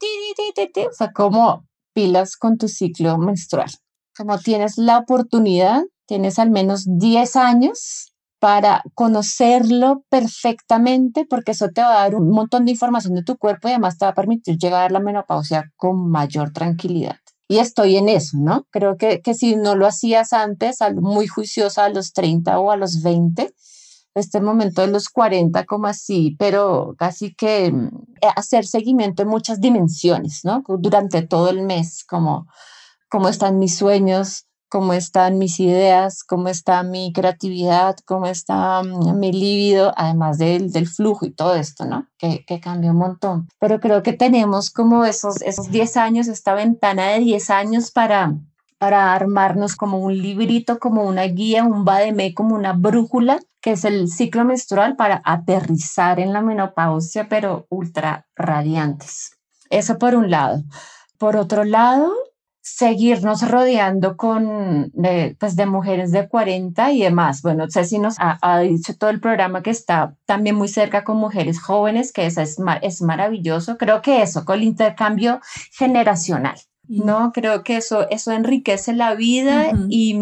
fue 0.98 1.14
como 1.14 1.66
pilas 1.94 2.36
con 2.36 2.58
tu 2.58 2.68
ciclo 2.68 3.18
menstrual 3.20 3.70
como 4.16 4.38
tienes 4.38 4.78
la 4.78 5.00
oportunidad, 5.00 5.84
tienes 6.08 6.40
al 6.40 6.52
menos 6.52 6.86
10 6.86 7.36
años 7.36 8.14
para 8.40 8.84
conocerlo 8.94 10.04
perfectamente, 10.10 11.26
porque 11.30 11.52
eso 11.52 11.70
te 11.70 11.82
va 11.82 11.96
a 11.96 12.04
dar 12.04 12.16
un 12.16 12.30
montón 12.30 12.66
de 12.66 12.72
información 12.72 13.16
de 13.16 13.24
tu 13.24 13.38
cuerpo 13.38 13.68
y 13.68 13.72
además 13.72 13.98
te 13.98 14.06
va 14.06 14.12
a 14.12 14.16
permitir 14.16 14.58
llegar 14.58 14.90
a 14.90 14.94
la 14.94 15.00
menopausia 15.00 15.72
con 15.78 16.10
mayor 16.10 16.52
tranquilidad. 16.52 17.23
Y 17.54 17.60
estoy 17.60 17.98
en 17.98 18.10
eso, 18.10 18.36
¿no? 18.40 18.66
Creo 18.72 18.98
que, 18.98 19.22
que 19.22 19.36
si 19.36 19.56
no 19.56 19.76
lo 19.76 19.86
hacías 19.86 20.34
antes, 20.34 20.80
muy 20.96 21.28
juiciosa 21.28 21.86
a 21.86 21.90
los 21.90 22.12
30 22.12 22.58
o 22.58 22.72
a 22.72 22.78
los 22.78 23.04
20, 23.04 23.54
este 24.16 24.42
momento 24.42 24.82
de 24.82 24.88
los 24.88 25.08
40 25.08 25.64
como 25.66 25.86
así, 25.86 26.36
pero 26.40 26.96
casi 26.98 27.36
que 27.36 27.72
mm, 27.72 27.90
hacer 28.36 28.66
seguimiento 28.66 29.22
en 29.22 29.30
muchas 29.30 29.62
dimensiones, 29.62 30.44
¿no? 30.44 30.64
Durante 30.80 31.22
todo 31.22 31.52
el 31.52 31.62
mes, 31.62 32.04
como 32.04 32.48
cómo 33.08 33.30
están 33.30 33.60
mis 33.60 33.78
sueños, 33.78 34.48
cómo 34.74 34.94
están 34.94 35.38
mis 35.38 35.60
ideas, 35.60 36.24
cómo 36.24 36.48
está 36.48 36.82
mi 36.82 37.14
creatividad, 37.14 37.96
cómo 38.06 38.26
está 38.26 38.82
mm, 38.82 39.20
mi 39.20 39.32
líbido, 39.32 39.94
además 39.96 40.40
del, 40.40 40.72
del 40.72 40.88
flujo 40.88 41.28
y 41.28 41.32
todo 41.32 41.54
esto, 41.54 41.86
¿no? 41.86 42.08
Que, 42.18 42.44
que 42.44 42.60
cambió 42.60 42.90
un 42.90 42.98
montón. 42.98 43.48
Pero 43.60 43.80
creo 43.80 44.02
que 44.02 44.14
tenemos 44.14 44.72
como 44.72 45.06
esos, 45.06 45.44
esos 45.44 45.70
10 45.70 45.98
años, 45.98 46.28
esta 46.28 46.56
ventana 46.56 47.10
de 47.10 47.20
10 47.20 47.52
años 47.52 47.92
para, 47.92 48.34
para 48.80 49.14
armarnos 49.14 49.76
como 49.76 50.00
un 50.00 50.18
librito, 50.18 50.80
como 50.80 51.04
una 51.04 51.26
guía, 51.26 51.64
un 51.66 51.86
vademé, 51.86 52.34
como 52.34 52.56
una 52.56 52.74
brújula, 52.74 53.40
que 53.62 53.74
es 53.74 53.86
el 53.86 54.08
ciclo 54.10 54.44
menstrual 54.44 54.96
para 54.96 55.22
aterrizar 55.24 56.20
en 56.20 56.34
la 56.34 56.42
menopausia, 56.42 57.30
pero 57.30 57.68
ultra 57.70 58.26
radiantes. 58.36 59.38
Eso 59.70 60.00
por 60.00 60.16
un 60.16 60.32
lado. 60.32 60.64
Por 61.20 61.36
otro 61.38 61.64
lado, 61.64 62.12
seguirnos 62.64 63.48
rodeando 63.50 64.16
con 64.16 64.92
pues 65.38 65.56
de 65.58 65.66
mujeres 65.66 66.12
de 66.12 66.30
40 66.30 66.92
y 66.94 67.02
demás. 67.02 67.42
Bueno, 67.42 67.66
Ceci 67.70 68.00
nos 68.00 68.16
ha, 68.20 68.60
dicho 68.60 68.98
todo 68.98 69.10
el 69.10 69.20
programa 69.20 69.62
que 69.62 69.70
está 69.70 70.16
también 70.26 70.56
muy 70.56 70.70
cerca 70.70 71.04
con 71.04 71.18
mujeres 71.18 71.62
jóvenes, 71.62 72.14
que 72.14 72.26
eso 72.26 72.42
es, 72.42 72.58
es 72.82 73.02
maravilloso. 73.02 73.78
Creo 73.78 74.02
que 74.02 74.22
eso, 74.22 74.46
con 74.46 74.60
el 74.60 74.64
intercambio 74.64 75.42
generacional. 75.74 76.56
No, 76.88 77.32
creo 77.32 77.64
que 77.64 77.78
eso, 77.78 78.10
eso 78.10 78.32
enriquece 78.32 78.94
la 78.94 79.16
vida 79.16 79.72
y, 79.90 80.18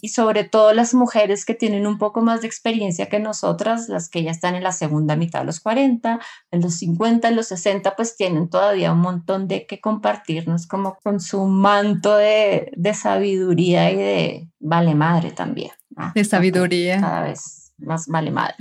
y, 0.00 0.08
sobre 0.08 0.44
todo 0.44 0.72
las 0.72 0.94
mujeres 0.94 1.44
que 1.44 1.54
tienen 1.54 1.86
un 1.86 1.98
poco 1.98 2.22
más 2.22 2.40
de 2.40 2.46
experiencia 2.46 3.10
que 3.10 3.20
nosotras, 3.20 3.88
las 3.88 4.08
que 4.08 4.22
ya 4.22 4.30
están 4.30 4.54
en 4.54 4.62
la 4.62 4.72
segunda 4.72 5.14
mitad 5.14 5.40
de 5.40 5.46
los 5.46 5.60
40, 5.60 6.18
en 6.50 6.60
los 6.62 6.74
50, 6.76 7.28
en 7.28 7.36
los 7.36 7.48
60, 7.48 7.96
pues 7.96 8.16
tienen 8.16 8.48
todavía 8.48 8.92
un 8.92 9.00
montón 9.00 9.46
de 9.46 9.66
que 9.66 9.80
compartirnos 9.80 10.66
como 10.66 10.96
con 11.02 11.20
su 11.20 11.44
manto 11.44 12.16
de, 12.16 12.72
de 12.74 12.94
sabiduría 12.94 13.90
y 13.90 13.96
de 13.96 14.48
vale 14.58 14.94
madre 14.94 15.32
también. 15.32 15.72
De 16.14 16.24
sabiduría. 16.24 17.00
Cada 17.00 17.22
vez 17.24 17.72
más 17.78 18.06
vale 18.06 18.30
madre. 18.30 18.56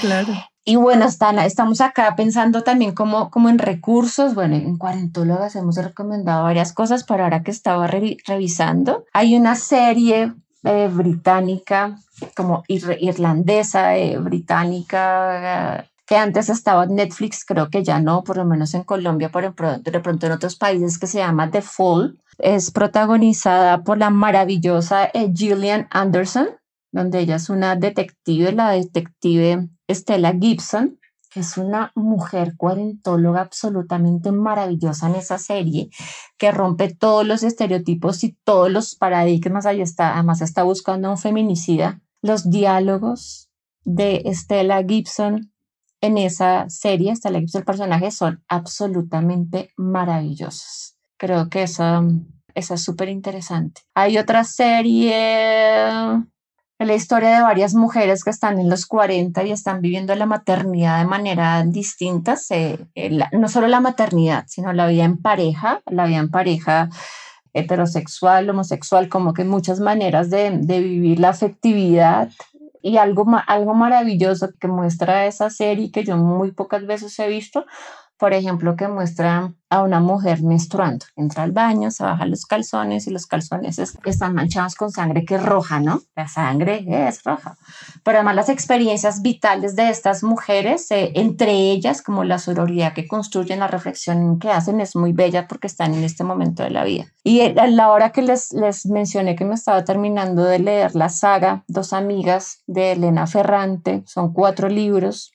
claro. 0.00 0.32
Y 0.68 0.76
bueno, 0.76 1.06
están, 1.06 1.38
estamos 1.38 1.80
acá 1.80 2.14
pensando 2.14 2.62
también 2.62 2.92
como, 2.92 3.30
como 3.30 3.48
en 3.48 3.58
recursos. 3.58 4.34
Bueno, 4.34 4.54
en 4.54 4.76
Cuarentólogas 4.76 5.56
hemos 5.56 5.76
recomendado 5.76 6.42
varias 6.42 6.74
cosas, 6.74 7.04
pero 7.04 7.24
ahora 7.24 7.42
que 7.42 7.50
estaba 7.50 7.86
revisando, 7.86 9.06
hay 9.14 9.34
una 9.34 9.54
serie 9.54 10.34
eh, 10.64 10.90
británica, 10.92 11.96
como 12.36 12.64
irlandesa, 12.68 13.96
eh, 13.96 14.18
británica, 14.18 15.86
que 16.04 16.18
antes 16.18 16.50
estaba 16.50 16.84
en 16.84 16.96
Netflix, 16.96 17.46
creo 17.46 17.70
que 17.70 17.82
ya 17.82 17.98
no, 17.98 18.22
por 18.22 18.36
lo 18.36 18.44
menos 18.44 18.74
en 18.74 18.82
Colombia, 18.82 19.30
por 19.30 19.54
de 19.54 20.00
pronto 20.00 20.26
en 20.26 20.32
otros 20.32 20.56
países, 20.56 20.98
que 20.98 21.06
se 21.06 21.16
llama 21.16 21.50
The 21.50 21.62
Fall. 21.62 22.20
Es 22.36 22.70
protagonizada 22.72 23.84
por 23.84 23.96
la 23.96 24.10
maravillosa 24.10 25.06
eh, 25.14 25.32
Gillian 25.34 25.88
Anderson, 25.90 26.48
donde 26.92 27.20
ella 27.20 27.36
es 27.36 27.48
una 27.48 27.74
detective, 27.74 28.52
la 28.52 28.72
detective 28.72 29.70
Stella 29.88 30.36
Gibson, 30.38 30.98
que 31.30 31.40
es 31.40 31.56
una 31.58 31.92
mujer 31.94 32.54
cuarentóloga 32.56 33.42
absolutamente 33.42 34.32
maravillosa 34.32 35.08
en 35.08 35.16
esa 35.16 35.38
serie, 35.38 35.90
que 36.38 36.50
rompe 36.50 36.94
todos 36.94 37.26
los 37.26 37.42
estereotipos 37.42 38.24
y 38.24 38.36
todos 38.44 38.70
los 38.70 38.94
paradigmas. 38.94 39.66
Ahí 39.66 39.80
está, 39.80 40.14
además 40.14 40.40
está 40.40 40.62
buscando 40.62 41.10
un 41.10 41.18
feminicida. 41.18 42.00
Los 42.22 42.50
diálogos 42.50 43.50
de 43.84 44.22
Stella 44.34 44.82
Gibson 44.86 45.52
en 46.00 46.18
esa 46.18 46.68
serie, 46.68 47.14
Stella 47.14 47.40
Gibson, 47.40 47.60
el 47.60 47.66
personaje, 47.66 48.10
son 48.10 48.42
absolutamente 48.48 49.72
maravillosos. 49.76 50.96
Creo 51.18 51.48
que 51.48 51.62
esa, 51.62 52.02
esa 52.54 52.74
es 52.74 52.82
súper 52.82 53.08
interesante. 53.08 53.82
Hay 53.94 54.18
otra 54.18 54.44
serie 54.44 55.12
la 56.86 56.94
historia 56.94 57.30
de 57.34 57.42
varias 57.42 57.74
mujeres 57.74 58.22
que 58.22 58.30
están 58.30 58.60
en 58.60 58.70
los 58.70 58.86
40 58.86 59.42
y 59.42 59.50
están 59.50 59.80
viviendo 59.80 60.14
la 60.14 60.26
maternidad 60.26 60.98
de 60.98 61.06
manera 61.06 61.64
distinta, 61.64 62.36
eh, 62.50 62.78
no 63.32 63.48
solo 63.48 63.66
la 63.66 63.80
maternidad, 63.80 64.44
sino 64.46 64.72
la 64.72 64.86
vida 64.86 65.04
en 65.04 65.16
pareja, 65.16 65.82
la 65.86 66.06
vida 66.06 66.18
en 66.18 66.30
pareja 66.30 66.88
heterosexual, 67.52 68.48
homosexual, 68.48 69.08
como 69.08 69.34
que 69.34 69.44
muchas 69.44 69.80
maneras 69.80 70.30
de, 70.30 70.50
de 70.50 70.80
vivir 70.80 71.18
la 71.18 71.30
afectividad. 71.30 72.30
Y 72.80 72.96
algo, 72.96 73.26
algo 73.48 73.74
maravilloso 73.74 74.50
que 74.60 74.68
muestra 74.68 75.26
esa 75.26 75.50
serie 75.50 75.90
que 75.90 76.04
yo 76.04 76.16
muy 76.16 76.52
pocas 76.52 76.86
veces 76.86 77.18
he 77.18 77.28
visto 77.28 77.66
por 78.18 78.34
ejemplo, 78.34 78.76
que 78.76 78.88
muestra 78.88 79.52
a 79.70 79.82
una 79.82 80.00
mujer 80.00 80.42
menstruando. 80.42 81.06
Entra 81.14 81.42
al 81.42 81.52
baño, 81.52 81.90
se 81.90 82.02
baja 82.02 82.26
los 82.26 82.46
calzones 82.46 83.06
y 83.06 83.10
los 83.10 83.26
calzones 83.26 83.78
están 83.78 84.34
manchados 84.34 84.74
con 84.74 84.90
sangre 84.90 85.24
que 85.24 85.36
es 85.36 85.42
roja, 85.42 85.78
¿no? 85.78 86.02
La 86.16 86.26
sangre 86.26 86.84
es 86.86 87.22
roja. 87.22 87.56
Pero 88.02 88.18
además 88.18 88.36
las 88.36 88.48
experiencias 88.48 89.22
vitales 89.22 89.76
de 89.76 89.90
estas 89.90 90.22
mujeres, 90.22 90.90
eh, 90.90 91.12
entre 91.14 91.52
ellas, 91.52 92.02
como 92.02 92.24
la 92.24 92.38
sororidad 92.38 92.94
que 92.94 93.06
construyen, 93.06 93.60
la 93.60 93.68
reflexión 93.68 94.38
que 94.38 94.50
hacen, 94.50 94.80
es 94.80 94.96
muy 94.96 95.12
bella 95.12 95.46
porque 95.46 95.66
están 95.66 95.94
en 95.94 96.02
este 96.02 96.24
momento 96.24 96.62
de 96.62 96.70
la 96.70 96.84
vida. 96.84 97.06
Y 97.22 97.40
a 97.42 97.66
la 97.66 97.90
hora 97.90 98.10
que 98.10 98.22
les 98.22 98.54
mencioné 98.86 99.36
que 99.36 99.44
me 99.44 99.54
estaba 99.54 99.84
terminando 99.84 100.44
de 100.44 100.58
leer 100.58 100.94
la 100.96 101.08
saga 101.08 101.64
Dos 101.68 101.92
Amigas 101.92 102.62
de 102.66 102.92
Elena 102.92 103.26
Ferrante, 103.26 104.02
son 104.06 104.32
cuatro 104.32 104.68
libros 104.68 105.32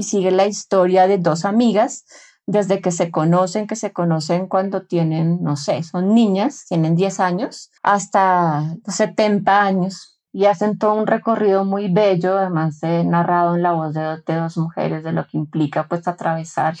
y 0.00 0.02
sigue 0.02 0.30
la 0.30 0.46
historia 0.46 1.06
de 1.06 1.18
dos 1.18 1.44
amigas 1.44 2.06
desde 2.46 2.80
que 2.80 2.90
se 2.90 3.10
conocen, 3.10 3.66
que 3.66 3.76
se 3.76 3.92
conocen 3.92 4.48
cuando 4.48 4.86
tienen, 4.86 5.42
no 5.42 5.56
sé, 5.56 5.82
son 5.82 6.14
niñas, 6.14 6.64
tienen 6.66 6.96
10 6.96 7.20
años, 7.20 7.70
hasta 7.82 8.76
70 8.86 9.62
años. 9.62 10.18
Y 10.32 10.46
hacen 10.46 10.78
todo 10.78 10.94
un 10.94 11.06
recorrido 11.06 11.64
muy 11.64 11.92
bello, 11.92 12.38
además 12.38 12.80
de 12.80 13.04
narrado 13.04 13.56
en 13.56 13.62
la 13.62 13.72
voz 13.72 13.92
de, 13.92 14.00
de 14.24 14.34
dos 14.36 14.56
mujeres, 14.56 15.04
de 15.04 15.12
lo 15.12 15.26
que 15.26 15.36
implica 15.36 15.86
pues 15.86 16.08
atravesar 16.08 16.76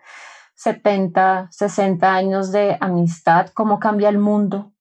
70, 0.54 1.48
60 1.50 2.14
años 2.14 2.52
de 2.52 2.78
amistad, 2.80 3.48
cómo 3.52 3.80
cambia 3.80 4.08
el 4.08 4.18
mundo, 4.18 4.72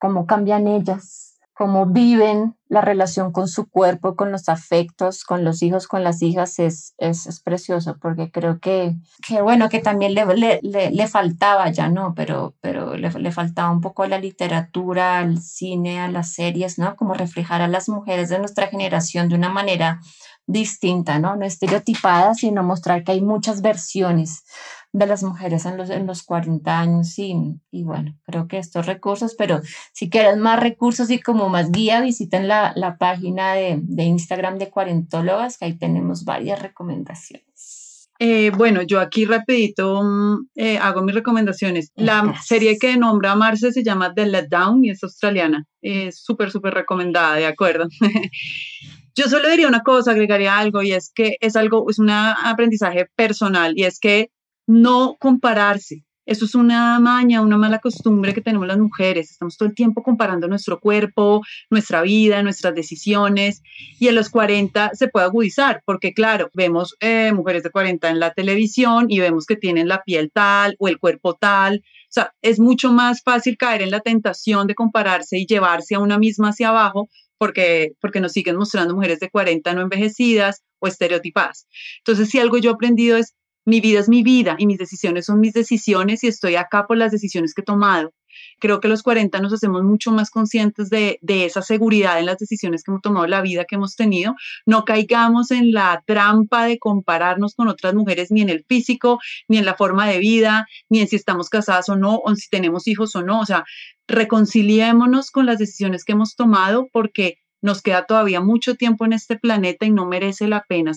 cómo 0.00 0.26
cambian 0.26 0.66
ellas, 0.66 1.35
cómo 1.56 1.86
viven 1.86 2.54
la 2.68 2.82
relación 2.82 3.32
con 3.32 3.48
su 3.48 3.70
cuerpo, 3.70 4.14
con 4.14 4.30
los 4.30 4.50
afectos, 4.50 5.24
con 5.24 5.42
los 5.42 5.62
hijos, 5.62 5.88
con 5.88 6.04
las 6.04 6.20
hijas, 6.20 6.58
es, 6.58 6.94
es, 6.98 7.40
precioso, 7.40 7.96
porque 7.98 8.30
creo 8.30 8.60
que, 8.60 8.94
que, 9.26 9.40
bueno, 9.40 9.70
que 9.70 9.78
también 9.78 10.12
le, 10.12 10.26
le, 10.36 10.60
le, 10.90 11.08
faltaba 11.08 11.70
ya, 11.70 11.88
¿no? 11.88 12.12
Pero, 12.14 12.54
pero 12.60 12.96
le, 12.98 13.10
le, 13.10 13.32
faltaba 13.32 13.70
un 13.70 13.80
poco 13.80 14.02
a 14.02 14.08
la 14.08 14.18
literatura, 14.18 15.18
al 15.18 15.40
cine, 15.40 15.98
a 15.98 16.10
las 16.10 16.34
series, 16.34 16.78
¿no? 16.78 16.94
Como 16.94 17.14
reflejar 17.14 17.62
a 17.62 17.68
las 17.68 17.88
mujeres 17.88 18.28
de 18.28 18.38
nuestra 18.38 18.66
generación 18.66 19.30
de 19.30 19.36
una 19.36 19.48
manera 19.48 20.00
distinta, 20.46 21.18
¿no? 21.18 21.36
No 21.36 21.44
estereotipada, 21.44 22.34
sino 22.34 22.62
mostrar 22.62 23.04
que 23.04 23.12
hay 23.12 23.20
muchas 23.20 23.62
versiones 23.62 24.44
de 24.92 25.06
las 25.06 25.22
mujeres 25.22 25.66
en 25.66 25.76
los, 25.76 25.90
en 25.90 26.06
los 26.06 26.22
40 26.22 26.80
años 26.80 27.18
y, 27.18 27.34
y 27.70 27.84
bueno, 27.84 28.16
creo 28.24 28.48
que 28.48 28.58
estos 28.58 28.86
recursos, 28.86 29.34
pero 29.36 29.60
si 29.92 30.08
quieren 30.08 30.40
más 30.40 30.58
recursos 30.58 31.10
y 31.10 31.20
como 31.20 31.48
más 31.48 31.70
guía, 31.70 32.00
visiten 32.00 32.48
la, 32.48 32.72
la 32.76 32.96
página 32.96 33.52
de, 33.54 33.78
de, 33.82 34.04
Instagram 34.04 34.58
de 34.58 34.70
Cuarentólogas, 34.70 35.58
que 35.58 35.66
ahí 35.66 35.74
tenemos 35.74 36.24
varias 36.24 36.62
recomendaciones. 36.62 38.08
Eh, 38.18 38.50
bueno, 38.56 38.80
yo 38.80 39.00
aquí 39.00 39.26
rapidito 39.26 40.02
mm, 40.02 40.48
eh, 40.54 40.78
hago 40.78 41.02
mis 41.02 41.14
recomendaciones. 41.14 41.92
La 41.96 42.34
serie 42.42 42.78
que 42.78 42.96
nombra 42.96 43.34
Marce 43.34 43.72
se 43.72 43.84
llama 43.84 44.14
The 44.14 44.26
Let 44.26 44.48
Down 44.48 44.84
y 44.84 44.90
es 44.90 45.02
australiana. 45.02 45.66
Es 45.82 46.22
súper, 46.22 46.50
súper 46.50 46.72
recomendada, 46.72 47.34
de 47.34 47.46
acuerdo. 47.46 47.86
Yo 49.16 49.28
solo 49.30 49.48
diría 49.48 49.66
una 49.66 49.82
cosa, 49.82 50.10
agregaría 50.10 50.58
algo, 50.58 50.82
y 50.82 50.92
es 50.92 51.10
que 51.14 51.38
es 51.40 51.56
algo, 51.56 51.86
es 51.88 51.98
un 51.98 52.10
aprendizaje 52.10 53.06
personal, 53.16 53.72
y 53.74 53.84
es 53.84 53.98
que 53.98 54.30
no 54.66 55.16
compararse. 55.18 56.04
Eso 56.26 56.44
es 56.44 56.56
una 56.56 56.98
maña, 56.98 57.40
una 57.40 57.56
mala 57.56 57.78
costumbre 57.78 58.34
que 58.34 58.40
tenemos 58.40 58.66
las 58.66 58.78
mujeres. 58.78 59.30
Estamos 59.30 59.56
todo 59.56 59.68
el 59.68 59.76
tiempo 59.76 60.02
comparando 60.02 60.48
nuestro 60.48 60.80
cuerpo, 60.80 61.40
nuestra 61.70 62.02
vida, 62.02 62.42
nuestras 62.42 62.74
decisiones. 62.74 63.62
Y 64.00 64.08
en 64.08 64.16
los 64.16 64.28
40 64.28 64.90
se 64.94 65.06
puede 65.06 65.26
agudizar, 65.26 65.82
porque 65.86 66.12
claro, 66.12 66.50
vemos 66.52 66.96
eh, 66.98 67.32
mujeres 67.32 67.62
de 67.62 67.70
40 67.70 68.10
en 68.10 68.18
la 68.18 68.34
televisión 68.34 69.06
y 69.08 69.20
vemos 69.20 69.46
que 69.46 69.54
tienen 69.54 69.86
la 69.86 70.02
piel 70.02 70.32
tal 70.32 70.74
o 70.80 70.88
el 70.88 70.98
cuerpo 70.98 71.34
tal. 71.34 71.84
O 71.84 72.08
sea, 72.08 72.34
es 72.42 72.58
mucho 72.58 72.92
más 72.92 73.22
fácil 73.22 73.56
caer 73.56 73.82
en 73.82 73.92
la 73.92 74.00
tentación 74.00 74.66
de 74.66 74.74
compararse 74.74 75.38
y 75.38 75.46
llevarse 75.46 75.94
a 75.94 76.00
una 76.00 76.18
misma 76.18 76.48
hacia 76.48 76.70
abajo 76.70 77.08
porque, 77.38 77.92
porque 78.00 78.20
nos 78.20 78.32
siguen 78.32 78.56
mostrando 78.56 78.94
mujeres 78.94 79.20
de 79.20 79.30
40 79.30 79.74
no 79.74 79.82
envejecidas 79.82 80.62
o 80.78 80.86
estereotipadas. 80.86 81.66
Entonces, 81.98 82.28
si 82.30 82.38
algo 82.38 82.58
yo 82.58 82.70
he 82.70 82.74
aprendido 82.74 83.16
es 83.16 83.34
mi 83.66 83.80
vida 83.80 83.98
es 83.98 84.08
mi 84.08 84.22
vida 84.22 84.54
y 84.58 84.66
mis 84.66 84.78
decisiones 84.78 85.26
son 85.26 85.40
mis 85.40 85.52
decisiones 85.52 86.22
y 86.22 86.28
estoy 86.28 86.54
acá 86.54 86.86
por 86.86 86.96
las 86.96 87.10
decisiones 87.10 87.52
que 87.52 87.62
he 87.62 87.64
tomado. 87.64 88.12
Creo 88.60 88.80
que 88.80 88.88
los 88.88 89.02
40 89.02 89.40
nos 89.40 89.52
hacemos 89.52 89.82
mucho 89.82 90.12
más 90.12 90.30
conscientes 90.30 90.88
de, 90.88 91.18
de, 91.22 91.46
esa 91.46 91.62
seguridad 91.62 92.18
en 92.18 92.26
las 92.26 92.38
decisiones 92.38 92.82
que 92.82 92.90
hemos 92.90 93.02
tomado, 93.02 93.26
la 93.26 93.40
vida 93.40 93.64
que 93.64 93.76
hemos 93.76 93.96
tenido. 93.96 94.34
No 94.66 94.84
caigamos 94.84 95.50
en 95.50 95.72
la 95.72 96.02
trampa 96.06 96.66
de 96.66 96.78
compararnos 96.78 97.54
con 97.54 97.68
otras 97.68 97.94
mujeres 97.94 98.30
ni 98.30 98.42
en 98.42 98.50
el 98.50 98.64
físico, 98.68 99.18
ni 99.48 99.58
en 99.58 99.64
la 99.64 99.74
forma 99.74 100.06
de 100.06 100.18
vida, 100.18 100.66
ni 100.88 101.00
en 101.00 101.08
si 101.08 101.16
estamos 101.16 101.48
casadas 101.48 101.88
o 101.88 101.96
no, 101.96 102.18
o 102.18 102.34
si 102.34 102.48
tenemos 102.50 102.86
hijos 102.86 103.16
o 103.16 103.22
no. 103.22 103.40
O 103.40 103.46
sea, 103.46 103.64
reconciliémonos 104.08 105.30
con 105.30 105.46
las 105.46 105.58
decisiones 105.58 106.04
que 106.04 106.12
hemos 106.12 106.36
tomado 106.36 106.88
porque 106.92 107.38
nos 107.62 107.82
queda 107.82 108.06
todavía 108.06 108.40
mucho 108.40 108.76
tiempo 108.76 109.04
en 109.04 109.12
este 109.12 109.38
planeta 109.38 109.86
y 109.86 109.90
no 109.90 110.06
merece 110.06 110.46
la 110.46 110.64
pena 110.68 110.92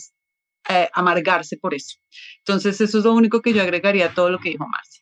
eh, 0.69 0.89
amargarse 0.93 1.57
por 1.57 1.73
eso. 1.73 1.97
Entonces, 2.39 2.79
eso 2.81 2.99
es 2.99 3.03
lo 3.05 3.13
único 3.13 3.41
que 3.41 3.53
yo 3.53 3.61
agregaría 3.61 4.07
a 4.07 4.13
todo 4.13 4.29
lo 4.29 4.39
que 4.39 4.49
dijo 4.49 4.67
Marcia. 4.67 4.98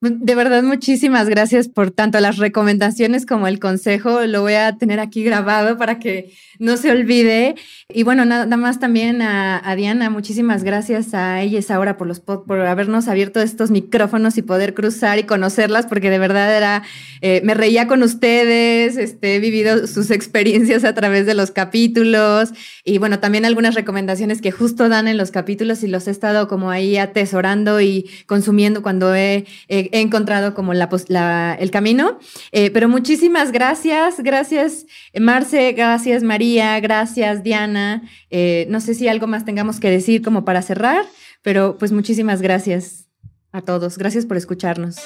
De 0.00 0.36
verdad, 0.36 0.62
muchísimas 0.62 1.28
gracias 1.28 1.66
por 1.66 1.90
tanto 1.90 2.20
las 2.20 2.36
recomendaciones 2.36 3.26
como 3.26 3.48
el 3.48 3.58
consejo. 3.58 4.20
Lo 4.26 4.42
voy 4.42 4.52
a 4.54 4.76
tener 4.76 5.00
aquí 5.00 5.24
grabado 5.24 5.76
para 5.76 5.98
que 5.98 6.32
no 6.60 6.76
se 6.76 6.92
olvide. 6.92 7.56
Y 7.92 8.04
bueno, 8.04 8.24
nada 8.24 8.56
más 8.56 8.78
también 8.78 9.22
a, 9.22 9.74
Diana, 9.76 10.08
muchísimas 10.08 10.62
gracias 10.62 11.14
a 11.14 11.42
ella 11.42 11.58
y 11.58 11.72
ahora 11.72 11.96
por, 11.96 12.06
los, 12.06 12.20
por 12.20 12.60
habernos 12.60 13.08
abierto 13.08 13.40
estos 13.40 13.72
micrófonos 13.72 14.38
y 14.38 14.42
poder 14.42 14.72
cruzar 14.72 15.18
y 15.18 15.24
conocerlas, 15.24 15.86
porque 15.86 16.10
de 16.10 16.18
verdad 16.20 16.56
era, 16.56 16.82
eh, 17.20 17.40
me 17.42 17.54
reía 17.54 17.88
con 17.88 18.04
ustedes, 18.04 18.96
este, 18.96 19.34
he 19.34 19.40
vivido 19.40 19.88
sus 19.88 20.12
experiencias 20.12 20.84
a 20.84 20.94
través 20.94 21.26
de 21.26 21.34
los 21.34 21.50
capítulos 21.50 22.50
y 22.84 22.98
bueno, 22.98 23.18
también 23.18 23.44
algunas 23.44 23.74
recomendaciones 23.74 24.40
que 24.42 24.52
justo 24.52 24.88
dan 24.88 25.08
en 25.08 25.16
los 25.16 25.32
capítulos 25.32 25.82
y 25.82 25.88
los 25.88 26.06
he 26.06 26.12
estado 26.12 26.46
como 26.46 26.70
ahí 26.70 26.96
atesorando 26.98 27.80
y 27.80 28.08
consumiendo 28.26 28.82
cuando 28.82 29.14
he 29.14 29.44
he 29.68 29.87
encontrado 29.92 30.54
como 30.54 30.74
la, 30.74 31.56
el 31.58 31.70
camino. 31.70 32.18
Eh, 32.52 32.70
pero 32.70 32.88
muchísimas 32.88 33.52
gracias, 33.52 34.20
gracias 34.20 34.86
Marce, 35.18 35.72
gracias 35.72 36.22
María, 36.22 36.78
gracias 36.80 37.42
Diana. 37.42 38.02
Eh, 38.30 38.66
no 38.70 38.80
sé 38.80 38.94
si 38.94 39.08
algo 39.08 39.26
más 39.26 39.44
tengamos 39.44 39.80
que 39.80 39.90
decir 39.90 40.22
como 40.22 40.44
para 40.44 40.62
cerrar, 40.62 41.04
pero 41.42 41.76
pues 41.78 41.92
muchísimas 41.92 42.42
gracias 42.42 43.08
a 43.52 43.62
todos. 43.62 43.98
Gracias 43.98 44.26
por 44.26 44.36
escucharnos. 44.36 44.96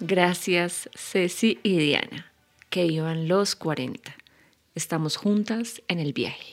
Gracias 0.00 0.88
Ceci 0.94 1.58
y 1.62 1.78
Diana, 1.78 2.32
que 2.70 2.86
iban 2.86 3.28
los 3.28 3.56
40. 3.56 4.14
Estamos 4.74 5.16
juntas 5.16 5.82
en 5.88 5.98
el 5.98 6.12
viaje. 6.12 6.52